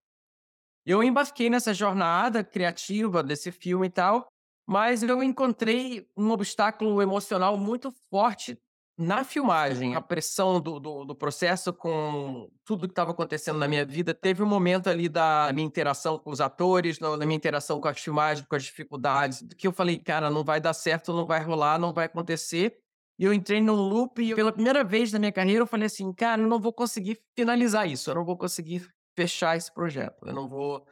[0.86, 4.28] Eu embarquei nessa jornada criativa desse filme e tal,
[4.65, 8.58] mas eu encontrei um obstáculo emocional muito forte
[8.98, 13.86] na filmagem, a pressão do, do, do processo com tudo que estava acontecendo na minha
[13.86, 17.88] vida, teve um momento ali da minha interação com os atores, na minha interação com
[17.88, 21.44] as filmagens, com as dificuldades, que eu falei, cara, não vai dar certo, não vai
[21.44, 22.80] rolar, não vai acontecer.
[23.20, 26.12] E eu entrei num loop e pela primeira vez na minha carreira eu falei assim,
[26.12, 30.34] cara, eu não vou conseguir finalizar isso, eu não vou conseguir fechar esse projeto, eu
[30.34, 30.84] não vou,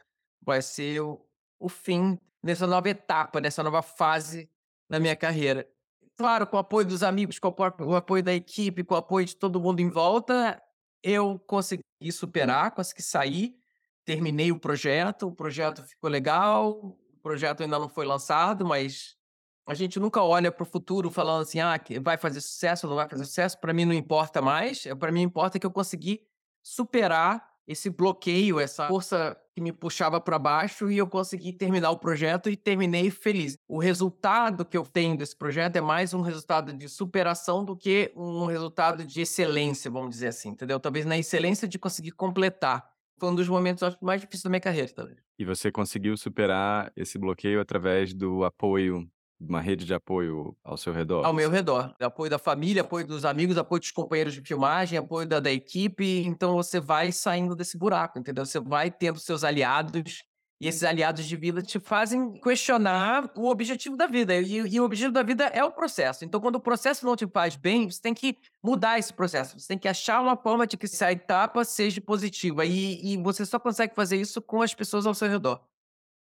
[0.44, 1.20] vai ser o,
[1.58, 4.48] o fim dessa nova etapa, dessa nova fase
[4.88, 5.68] na minha carreira
[6.16, 9.36] claro, com o apoio dos amigos, com o apoio da equipe, com o apoio de
[9.36, 10.60] todo mundo em volta,
[11.02, 13.56] eu consegui superar, consegui sair,
[14.04, 19.16] terminei o projeto, o projeto ficou legal, o projeto ainda não foi lançado, mas
[19.66, 23.08] a gente nunca olha para o futuro falando assim, ah, vai fazer sucesso, não vai
[23.08, 26.22] fazer sucesso, para mim não importa mais, para mim importa que eu consegui
[26.62, 31.96] superar esse bloqueio, essa força que me puxava para baixo e eu consegui terminar o
[31.98, 33.56] projeto e terminei feliz.
[33.66, 38.12] O resultado que eu tenho desse projeto é mais um resultado de superação do que
[38.14, 40.78] um resultado de excelência, vamos dizer assim, entendeu?
[40.78, 42.86] Talvez na excelência de conseguir completar.
[43.18, 45.16] Foi um dos momentos acho, mais difíceis da minha carreira, talvez.
[45.38, 50.92] E você conseguiu superar esse bloqueio através do apoio uma rede de apoio ao seu
[50.92, 51.24] redor?
[51.24, 51.94] Ao meu redor.
[52.00, 56.22] Apoio da família, apoio dos amigos, apoio dos companheiros de filmagem, apoio da, da equipe.
[56.26, 58.44] Então você vai saindo desse buraco, entendeu?
[58.46, 60.24] Você vai tendo seus aliados.
[60.58, 64.34] E esses aliados de vida te fazem questionar o objetivo da vida.
[64.36, 66.24] E, e, o objetivo da vida é o processo.
[66.24, 69.58] Então, quando o processo não te faz bem, você tem que mudar esse processo.
[69.58, 72.64] Você tem que achar uma forma de que essa etapa seja positiva.
[72.64, 75.60] E, e você só consegue fazer isso com as pessoas ao seu redor.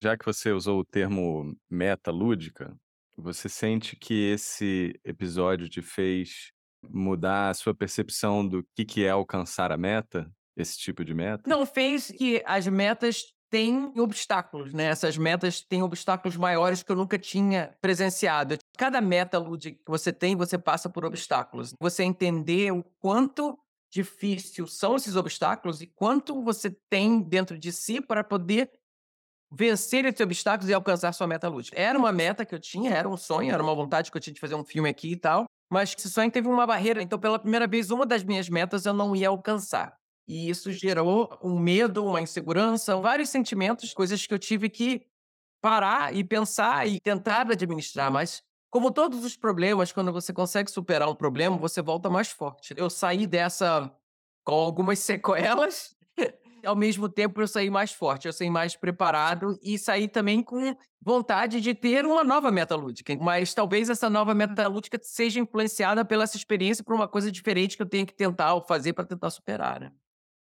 [0.03, 2.75] Já que você usou o termo meta lúdica,
[3.21, 6.51] você sente que esse episódio te fez
[6.89, 10.29] mudar a sua percepção do que, que é alcançar a meta?
[10.57, 11.43] Esse tipo de meta?
[11.47, 14.85] Não, fez que as metas têm obstáculos, né?
[14.85, 18.57] Essas metas têm obstáculos maiores que eu nunca tinha presenciado.
[18.77, 21.73] Cada meta, Lud, que você tem, você passa por obstáculos.
[21.79, 23.57] Você entender o quanto
[23.91, 28.71] difícil são esses obstáculos e quanto você tem dentro de si para poder
[29.51, 31.77] vencer esses obstáculos e alcançar sua meta lúdica.
[31.79, 34.33] Era uma meta que eu tinha, era um sonho, era uma vontade que eu tinha
[34.33, 35.45] de fazer um filme aqui e tal.
[35.69, 37.01] mas esse sonho teve uma barreira.
[37.01, 39.95] Então, pela primeira vez, uma das minhas metas eu não ia alcançar.
[40.27, 45.05] E isso gerou um medo, uma insegurança, vários sentimentos, coisas que eu tive que
[45.61, 48.11] parar e pensar e tentar administrar.
[48.11, 52.73] Mas, como todos os problemas, quando você consegue superar um problema, você volta mais forte.
[52.77, 53.91] Eu saí dessa
[54.45, 55.95] com algumas sequelas,
[56.65, 60.75] ao mesmo tempo eu saí mais forte, eu saí mais preparado e saí também com
[61.01, 63.15] vontade de ter uma nova meta lúdica.
[63.19, 67.75] Mas talvez essa nova meta lúdica seja influenciada pela essa experiência por uma coisa diferente
[67.75, 69.91] que eu tenho que tentar ou fazer para tentar superar, né?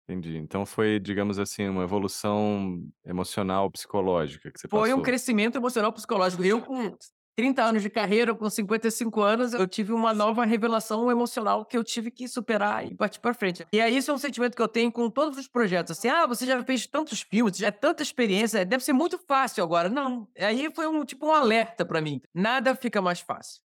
[0.08, 0.38] Entendi.
[0.38, 5.04] Então foi, digamos assim, uma evolução emocional, psicológica que você Foi um passou.
[5.04, 6.44] crescimento emocional psicológico.
[6.44, 6.96] Eu, com
[7.36, 11.84] 30 anos de carreira, com 55 anos, eu tive uma nova revelação emocional que eu
[11.84, 13.68] tive que superar e partir para frente.
[13.74, 15.98] E aí, isso é um sentimento que eu tenho com todos os projetos.
[15.98, 19.64] Assim, ah, você já fez tantos filmes, já é tanta experiência, deve ser muito fácil
[19.64, 19.90] agora.
[19.90, 20.28] Não.
[20.38, 22.22] Aí foi um tipo um alerta para mim.
[22.34, 23.62] Nada fica mais fácil.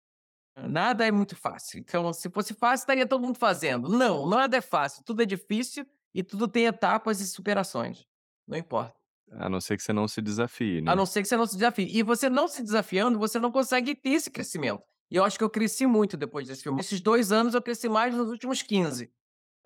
[0.56, 1.78] Nada é muito fácil.
[1.78, 3.88] Então, se fosse fácil, estaria todo mundo fazendo.
[3.88, 5.04] Não, nada é fácil.
[5.04, 8.06] Tudo é difícil e tudo tem etapas e superações.
[8.46, 8.95] Não importa.
[9.32, 10.90] A não ser que você não se desafie, né?
[10.92, 11.88] A não ser que você não se desafie.
[11.92, 14.82] E você não se desafiando, você não consegue ter esse crescimento.
[15.10, 16.80] E eu acho que eu cresci muito depois desse filme.
[16.80, 19.10] Esses dois anos eu cresci mais nos últimos 15.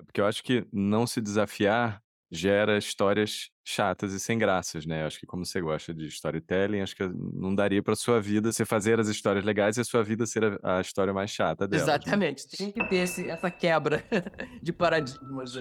[0.05, 5.03] Porque eu acho que não se desafiar gera histórias chatas e sem graças, né?
[5.03, 7.03] Eu acho que como você gosta de storytelling, acho que
[7.35, 10.59] não daria pra sua vida você fazer as histórias legais e a sua vida ser
[10.63, 11.87] a, a história mais chata delas.
[11.87, 11.93] né?
[11.95, 12.47] Exatamente.
[12.57, 14.05] Tem que ter esse- essa quebra
[14.63, 15.53] de paradigmas.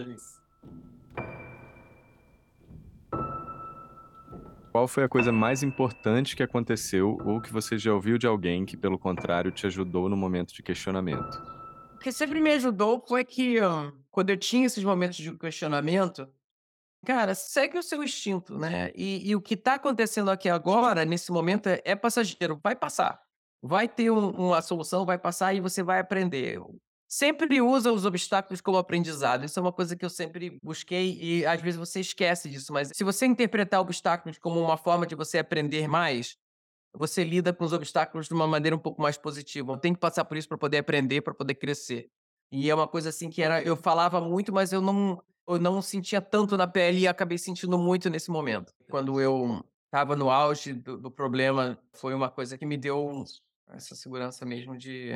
[4.79, 8.65] Qual foi a coisa mais importante que aconteceu ou que você já ouviu de alguém
[8.65, 11.35] que, pelo contrário, te ajudou no momento de questionamento?
[11.95, 13.55] O que sempre me ajudou foi que,
[14.09, 16.29] quando eu tinha esses momentos de questionamento,
[17.05, 18.93] cara, segue o seu instinto, né?
[18.95, 23.19] E, e o que está acontecendo aqui agora, nesse momento, é, é passageiro, vai passar.
[23.61, 26.57] Vai ter um- uma solução, vai passar e você vai aprender.
[27.11, 29.43] Sempre usa os obstáculos como aprendizado.
[29.43, 32.71] Isso é uma coisa que eu sempre busquei e às vezes você esquece disso.
[32.71, 36.37] Mas se você interpretar obstáculos como uma forma de você aprender mais,
[36.93, 39.75] você lida com os obstáculos de uma maneira um pouco mais positiva.
[39.79, 42.11] Tem que passar por isso para poder aprender, para poder crescer.
[42.51, 45.81] E é uma coisa assim que era, eu falava muito, mas eu não, eu não
[45.81, 48.71] sentia tanto na pele e acabei sentindo muito nesse momento.
[48.87, 53.23] Quando eu estava no auge do, do problema, foi uma coisa que me deu
[53.69, 55.13] essa segurança mesmo de,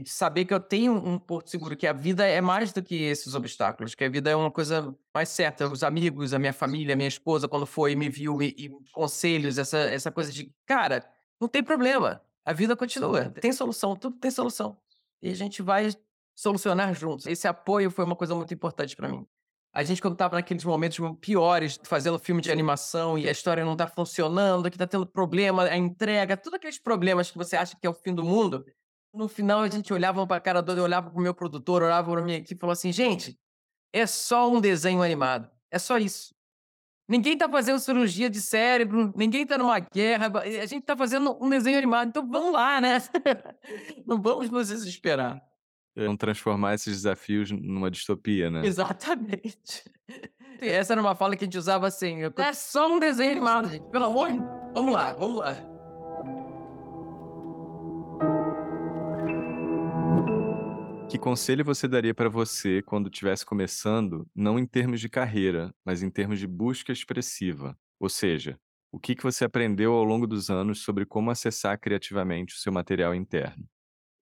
[0.00, 2.94] de saber que eu tenho um porto seguro, que a vida é mais do que
[3.02, 5.68] esses obstáculos, que a vida é uma coisa mais certa.
[5.68, 9.58] Os amigos, a minha família, a minha esposa, quando foi, me viu, e, e conselhos,
[9.58, 11.04] essa, essa coisa de, cara,
[11.40, 14.76] não tem problema, a vida continua, tem solução, tudo tem solução.
[15.22, 15.90] E a gente vai
[16.34, 17.26] solucionar juntos.
[17.26, 19.26] Esse apoio foi uma coisa muito importante para mim.
[19.72, 23.76] A gente, quando estava naqueles momentos piores, fazendo filme de animação e a história não
[23.76, 27.86] tá funcionando, que tá tendo problema, a entrega, todos aqueles problemas que você acha que
[27.86, 28.64] é o fim do mundo,
[29.12, 32.10] no final a gente olhava um pra cara do eu olhava pro meu produtor, olhava
[32.10, 33.38] pra minha equipe e falou assim: gente,
[33.92, 35.50] é só um desenho animado.
[35.70, 36.34] É só isso.
[37.08, 41.50] Ninguém tá fazendo cirurgia de cérebro, ninguém tá numa guerra, a gente tá fazendo um
[41.50, 42.98] desenho animado, então vamos lá, né?
[44.06, 45.42] Não vamos nos desesperar.
[45.96, 48.64] Não transformar esses desafios numa distopia, né?
[48.64, 49.82] Exatamente.
[50.60, 53.90] Essa era uma fala que a gente usava assim: é só um desenho animado, gente.
[53.90, 54.38] Pelo amor de
[54.72, 55.69] Vamos lá, vamos lá.
[61.10, 66.04] Que conselho você daria para você quando estivesse começando, não em termos de carreira, mas
[66.04, 67.76] em termos de busca expressiva?
[67.98, 68.56] Ou seja,
[68.92, 72.72] o que que você aprendeu ao longo dos anos sobre como acessar criativamente o seu
[72.72, 73.68] material interno?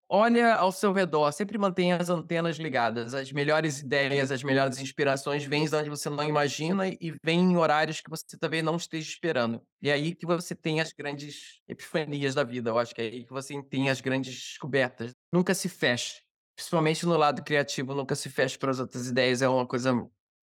[0.09, 3.13] Olha ao seu redor, sempre mantenha as antenas ligadas.
[3.13, 7.57] As melhores ideias, as melhores inspirações vêm de onde você não imagina e vêm em
[7.57, 9.61] horários que você também não esteja esperando.
[9.81, 12.69] E é aí que você tem as grandes epifanias da vida.
[12.69, 15.11] Eu acho que é aí que você tem as grandes descobertas.
[15.33, 16.25] Nunca se feche.
[16.57, 19.43] Principalmente no lado criativo, nunca se feche para as outras ideias.
[19.43, 19.93] É uma coisa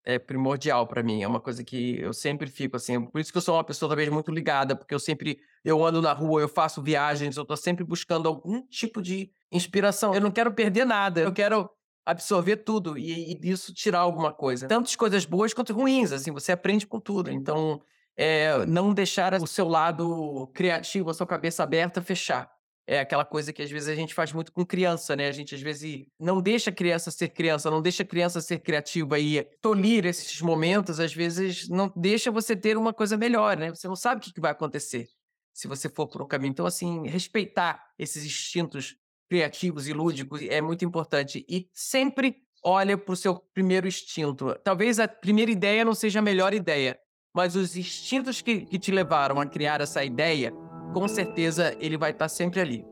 [0.04, 1.24] é, primordial para mim.
[1.24, 3.04] É uma coisa que eu sempre fico assim.
[3.04, 6.00] Por isso que eu sou uma pessoa talvez muito ligada, porque eu sempre eu ando
[6.00, 10.14] na rua, eu faço viagens, eu tô sempre buscando algum tipo de inspiração.
[10.14, 11.68] Eu não quero perder nada, eu quero
[12.06, 14.68] absorver tudo e, e disso tirar alguma coisa.
[14.68, 17.28] Tantas coisas boas quanto ruins, assim, você aprende com tudo.
[17.28, 17.82] Então,
[18.16, 22.53] é, não deixar o seu lado criativo, a sua cabeça aberta fechar.
[22.86, 25.28] É aquela coisa que às vezes a gente faz muito com criança, né?
[25.28, 28.58] A gente às vezes não deixa a criança ser criança, não deixa a criança ser
[28.58, 33.70] criativa e tolir esses momentos, às vezes não deixa você ter uma coisa melhor, né?
[33.70, 35.08] Você não sabe o que vai acontecer
[35.54, 36.50] se você for por um caminho.
[36.50, 38.96] Então, assim, respeitar esses instintos
[39.30, 41.46] criativos e lúdicos é muito importante.
[41.48, 44.54] E sempre olha para o seu primeiro instinto.
[44.64, 46.98] Talvez a primeira ideia não seja a melhor ideia,
[47.34, 50.52] mas os instintos que, que te levaram a criar essa ideia,
[50.94, 52.86] com certeza ele vai estar tá sempre ali.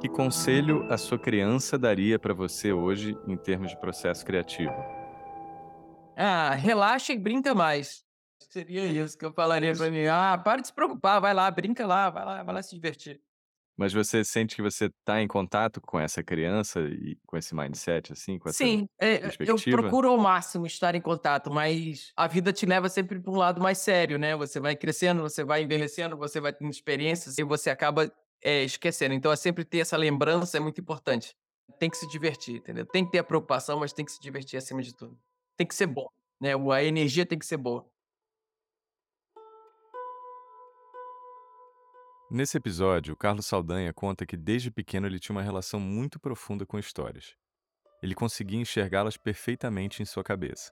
[0.00, 4.74] Que conselho a sua criança daria para você hoje em termos de processo criativo?
[6.16, 8.04] Ah, relaxa e brinca mais.
[8.50, 10.06] Seria isso que eu falaria para mim.
[10.06, 13.20] Ah, para de se preocupar, vai lá, brinca lá, vai lá, vai lá se divertir.
[13.78, 18.12] Mas você sente que você está em contato com essa criança e com esse mindset,
[18.12, 19.80] assim, com essa Sim, é, eu perspectiva?
[19.80, 23.60] procuro ao máximo estar em contato, mas a vida te leva sempre para um lado
[23.60, 24.34] mais sério, né?
[24.36, 28.10] Você vai crescendo, você vai envelhecendo, você vai tendo experiências e você acaba
[28.42, 29.14] é, esquecendo.
[29.14, 31.36] Então, é sempre ter essa lembrança é muito importante.
[31.78, 32.86] Tem que se divertir, entendeu?
[32.86, 35.18] Tem que ter a preocupação, mas tem que se divertir acima de tudo.
[35.56, 36.08] Tem que ser bom,
[36.40, 36.52] né?
[36.74, 37.86] A energia tem que ser boa.
[42.30, 46.78] Nesse episódio, Carlos Saldanha conta que desde pequeno ele tinha uma relação muito profunda com
[46.78, 47.34] histórias.
[48.02, 50.70] Ele conseguia enxergá-las perfeitamente em sua cabeça.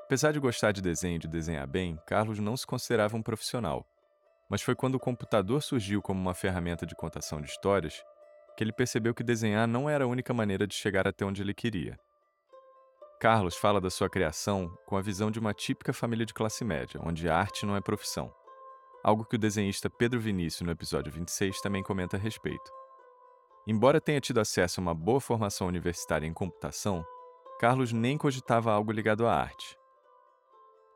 [0.00, 3.86] Apesar de gostar de desenho e de desenhar bem, Carlos não se considerava um profissional.
[4.50, 8.04] Mas foi quando o computador surgiu como uma ferramenta de contação de histórias
[8.54, 11.54] que ele percebeu que desenhar não era a única maneira de chegar até onde ele
[11.54, 11.98] queria.
[13.18, 17.00] Carlos fala da sua criação com a visão de uma típica família de classe média,
[17.02, 18.30] onde a arte não é profissão
[19.04, 22.72] algo que o desenhista Pedro Vinícius, no episódio 26, também comenta a respeito.
[23.66, 27.04] Embora tenha tido acesso a uma boa formação universitária em computação,
[27.60, 29.76] Carlos nem cogitava algo ligado à arte.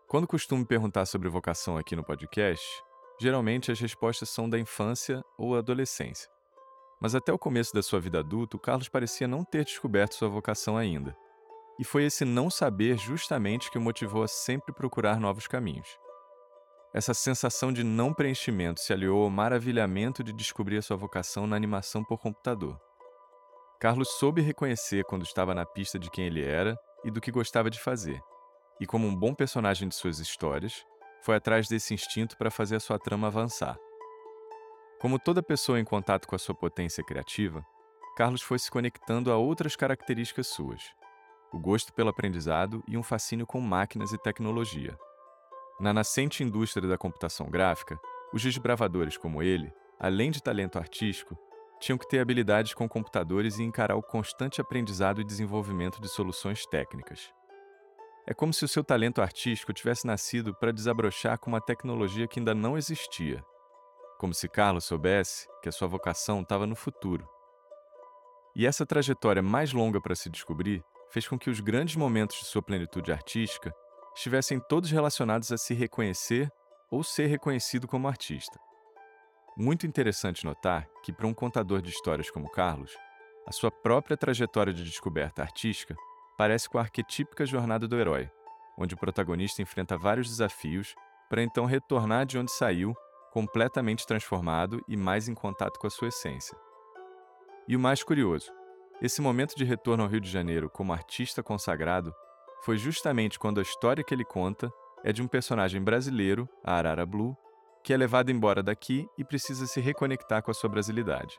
[0.08, 2.64] Quando costumo perguntar sobre vocação aqui no podcast,
[3.20, 6.30] geralmente as respostas são da infância ou adolescência.
[6.98, 10.30] Mas até o começo da sua vida adulta, o Carlos parecia não ter descoberto sua
[10.30, 11.14] vocação ainda.
[11.78, 15.88] E foi esse não saber justamente que o motivou a sempre procurar novos caminhos.
[16.94, 21.54] Essa sensação de não preenchimento se aliou ao maravilhamento de descobrir a sua vocação na
[21.54, 22.80] animação por computador.
[23.78, 27.70] Carlos soube reconhecer quando estava na pista de quem ele era e do que gostava
[27.70, 28.20] de fazer,
[28.80, 30.84] e como um bom personagem de suas histórias,
[31.22, 33.78] foi atrás desse instinto para fazer a sua trama avançar.
[35.00, 37.64] Como toda pessoa em contato com a sua potência criativa,
[38.16, 40.82] Carlos foi se conectando a outras características suas:
[41.52, 44.98] o gosto pelo aprendizado e um fascínio com máquinas e tecnologia.
[45.80, 48.00] Na nascente indústria da computação gráfica,
[48.32, 51.38] os desbravadores como ele, além de talento artístico,
[51.78, 56.66] tinham que ter habilidades com computadores e encarar o constante aprendizado e desenvolvimento de soluções
[56.66, 57.32] técnicas.
[58.26, 62.40] É como se o seu talento artístico tivesse nascido para desabrochar com uma tecnologia que
[62.40, 63.40] ainda não existia.
[64.18, 67.24] Como se Carlos soubesse que a sua vocação estava no futuro.
[68.54, 72.46] E essa trajetória mais longa para se descobrir fez com que os grandes momentos de
[72.46, 73.72] sua plenitude artística
[74.18, 76.50] estivessem todos relacionados a se reconhecer
[76.90, 78.58] ou ser reconhecido como artista.
[79.56, 82.90] Muito interessante notar que, para um contador de histórias como Carlos,
[83.46, 85.94] a sua própria trajetória de descoberta artística
[86.36, 88.28] parece com a arquetípica jornada do herói,
[88.76, 90.96] onde o protagonista enfrenta vários desafios
[91.30, 92.94] para então retornar de onde saiu,
[93.32, 96.58] completamente transformado e mais em contato com a sua essência.
[97.68, 98.50] E o mais curioso,
[99.00, 102.12] esse momento de retorno ao Rio de Janeiro como artista consagrado
[102.62, 104.72] foi justamente quando a história que ele conta
[105.04, 107.36] é de um personagem brasileiro, a Arara Blue,
[107.84, 111.38] que é levado embora daqui e precisa se reconectar com a sua brasilidade.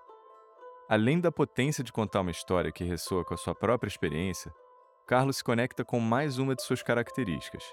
[0.90, 4.52] Além da potência de contar uma história que ressoa com a sua própria experiência,
[5.06, 7.64] Carlos se conecta com mais uma de suas características,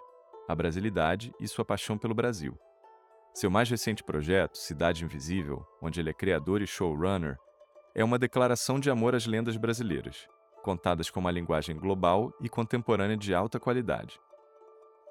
[0.49, 2.59] a brasilidade e sua paixão pelo Brasil.
[3.33, 7.37] Seu mais recente projeto, Cidade Invisível, onde ele é criador e showrunner,
[7.95, 10.27] é uma declaração de amor às lendas brasileiras
[10.67, 14.21] contadas com uma linguagem global e contemporânea de alta qualidade.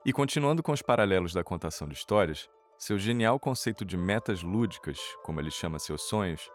[0.06, 5.00] E continuando com os paralelos da contação de histórias, seu genial conceito de metas lúdicas,
[5.24, 6.52] como ele chama seus sonhos,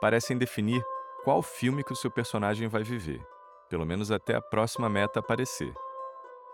[0.00, 0.82] parecem definir
[1.22, 3.24] qual filme que o seu personagem vai viver,
[3.70, 5.72] pelo menos até a próxima meta aparecer.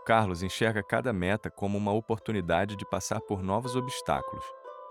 [0.05, 4.45] Carlos enxerga cada meta como uma oportunidade de passar por novos obstáculos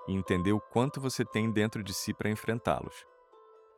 [0.08, 3.06] e entender o quanto você tem dentro de si para enfrentá-los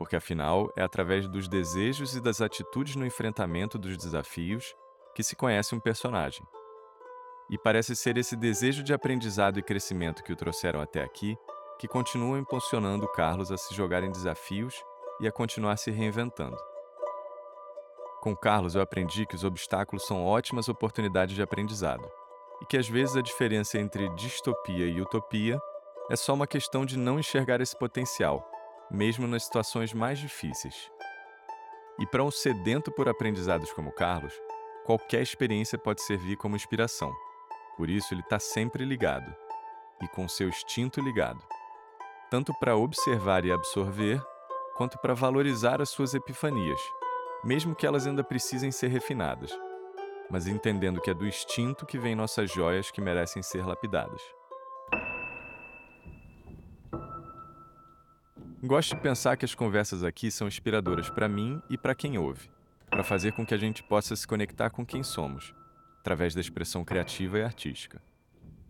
[0.01, 4.75] porque afinal é através dos desejos e das atitudes no enfrentamento dos desafios
[5.13, 6.43] que se conhece um personagem.
[7.51, 11.37] E parece ser esse desejo de aprendizado e crescimento que o trouxeram até aqui
[11.77, 14.73] que continua impulsionando Carlos a se jogar em desafios
[15.19, 16.57] e a continuar se reinventando.
[18.21, 22.09] Com Carlos, eu aprendi que os obstáculos são ótimas oportunidades de aprendizado
[22.59, 25.61] e que às vezes a diferença entre distopia e utopia
[26.09, 28.50] é só uma questão de não enxergar esse potencial
[28.91, 30.91] mesmo nas situações mais difíceis.
[31.97, 34.33] E para um sedento por aprendizados como Carlos,
[34.85, 37.13] qualquer experiência pode servir como inspiração.
[37.77, 39.33] Por isso, ele está sempre ligado
[40.01, 41.41] e com seu instinto ligado,
[42.29, 44.21] tanto para observar e absorver,
[44.75, 46.81] quanto para valorizar as suas epifanias,
[47.43, 49.51] mesmo que elas ainda precisem ser refinadas,
[50.29, 54.21] mas entendendo que é do instinto que vem nossas joias que merecem ser lapidadas.
[58.63, 62.47] Gosto de pensar que as conversas aqui são inspiradoras para mim e para quem ouve,
[62.91, 65.51] para fazer com que a gente possa se conectar com quem somos,
[65.99, 67.99] através da expressão criativa e artística.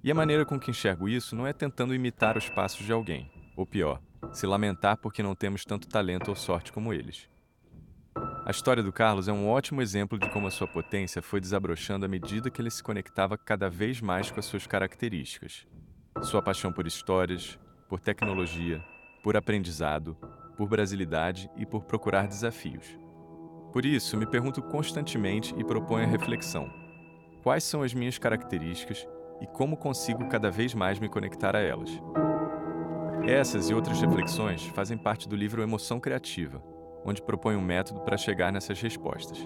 [0.01, 3.29] E a maneira com que enxergo isso não é tentando imitar os passos de alguém,
[3.53, 7.27] ou pior, se lamentar porque não temos tanto talento ou sorte como eles.
[8.45, 12.05] A história do Carlos é um ótimo exemplo de como a sua potência foi desabrochando
[12.05, 15.67] à medida que ele se conectava cada vez mais com as suas características.
[16.21, 18.81] Sua paixão por histórias, por tecnologia,
[19.21, 20.17] por aprendizado,
[20.57, 22.97] por brasilidade e por procurar desafios.
[23.71, 26.69] Por isso, me pergunto constantemente e proponho a reflexão:
[27.43, 29.07] quais são as minhas características
[29.39, 31.89] e como consigo cada vez mais me conectar a elas?
[33.27, 36.61] Essas e outras reflexões fazem parte do livro Emoção Criativa,
[37.05, 39.37] onde proponho um método para chegar nessas respostas.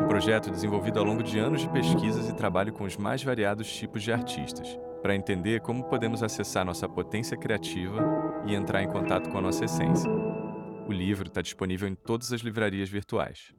[0.00, 3.70] Um projeto desenvolvido ao longo de anos de pesquisas e trabalho com os mais variados
[3.72, 9.28] tipos de artistas, para entender como podemos acessar nossa potência criativa e entrar em contato
[9.28, 10.10] com a nossa essência.
[10.88, 13.54] O livro está disponível em todas as livrarias virtuais.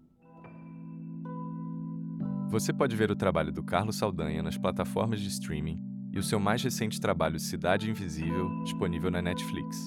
[2.49, 5.79] Você pode ver o trabalho do Carlos Saldanha nas plataformas de streaming
[6.11, 9.77] e o seu mais recente trabalho Cidade Invisível disponível na Netflix.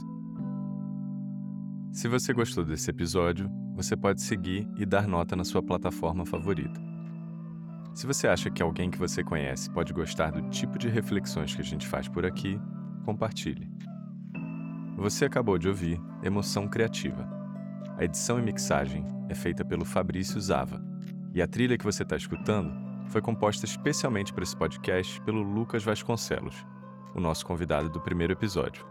[1.90, 6.87] Se você gostou desse episódio, você pode seguir e dar nota na sua plataforma favorita.
[7.98, 11.60] Se você acha que alguém que você conhece pode gostar do tipo de reflexões que
[11.60, 12.56] a gente faz por aqui,
[13.04, 13.68] compartilhe.
[14.96, 17.28] Você acabou de ouvir Emoção Criativa.
[17.96, 20.80] A edição e mixagem é feita pelo Fabrício Zava.
[21.34, 22.72] E a trilha que você está escutando
[23.08, 26.64] foi composta especialmente para esse podcast pelo Lucas Vasconcelos,
[27.16, 28.86] o nosso convidado do primeiro episódio.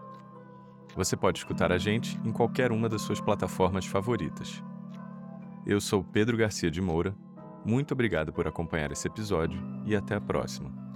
[0.97, 4.61] Você pode escutar a gente em qualquer uma das suas plataformas favoritas.
[5.65, 7.15] Eu sou Pedro Garcia de Moura
[7.65, 10.86] muito obrigado por acompanhar esse episódio e até a próxima.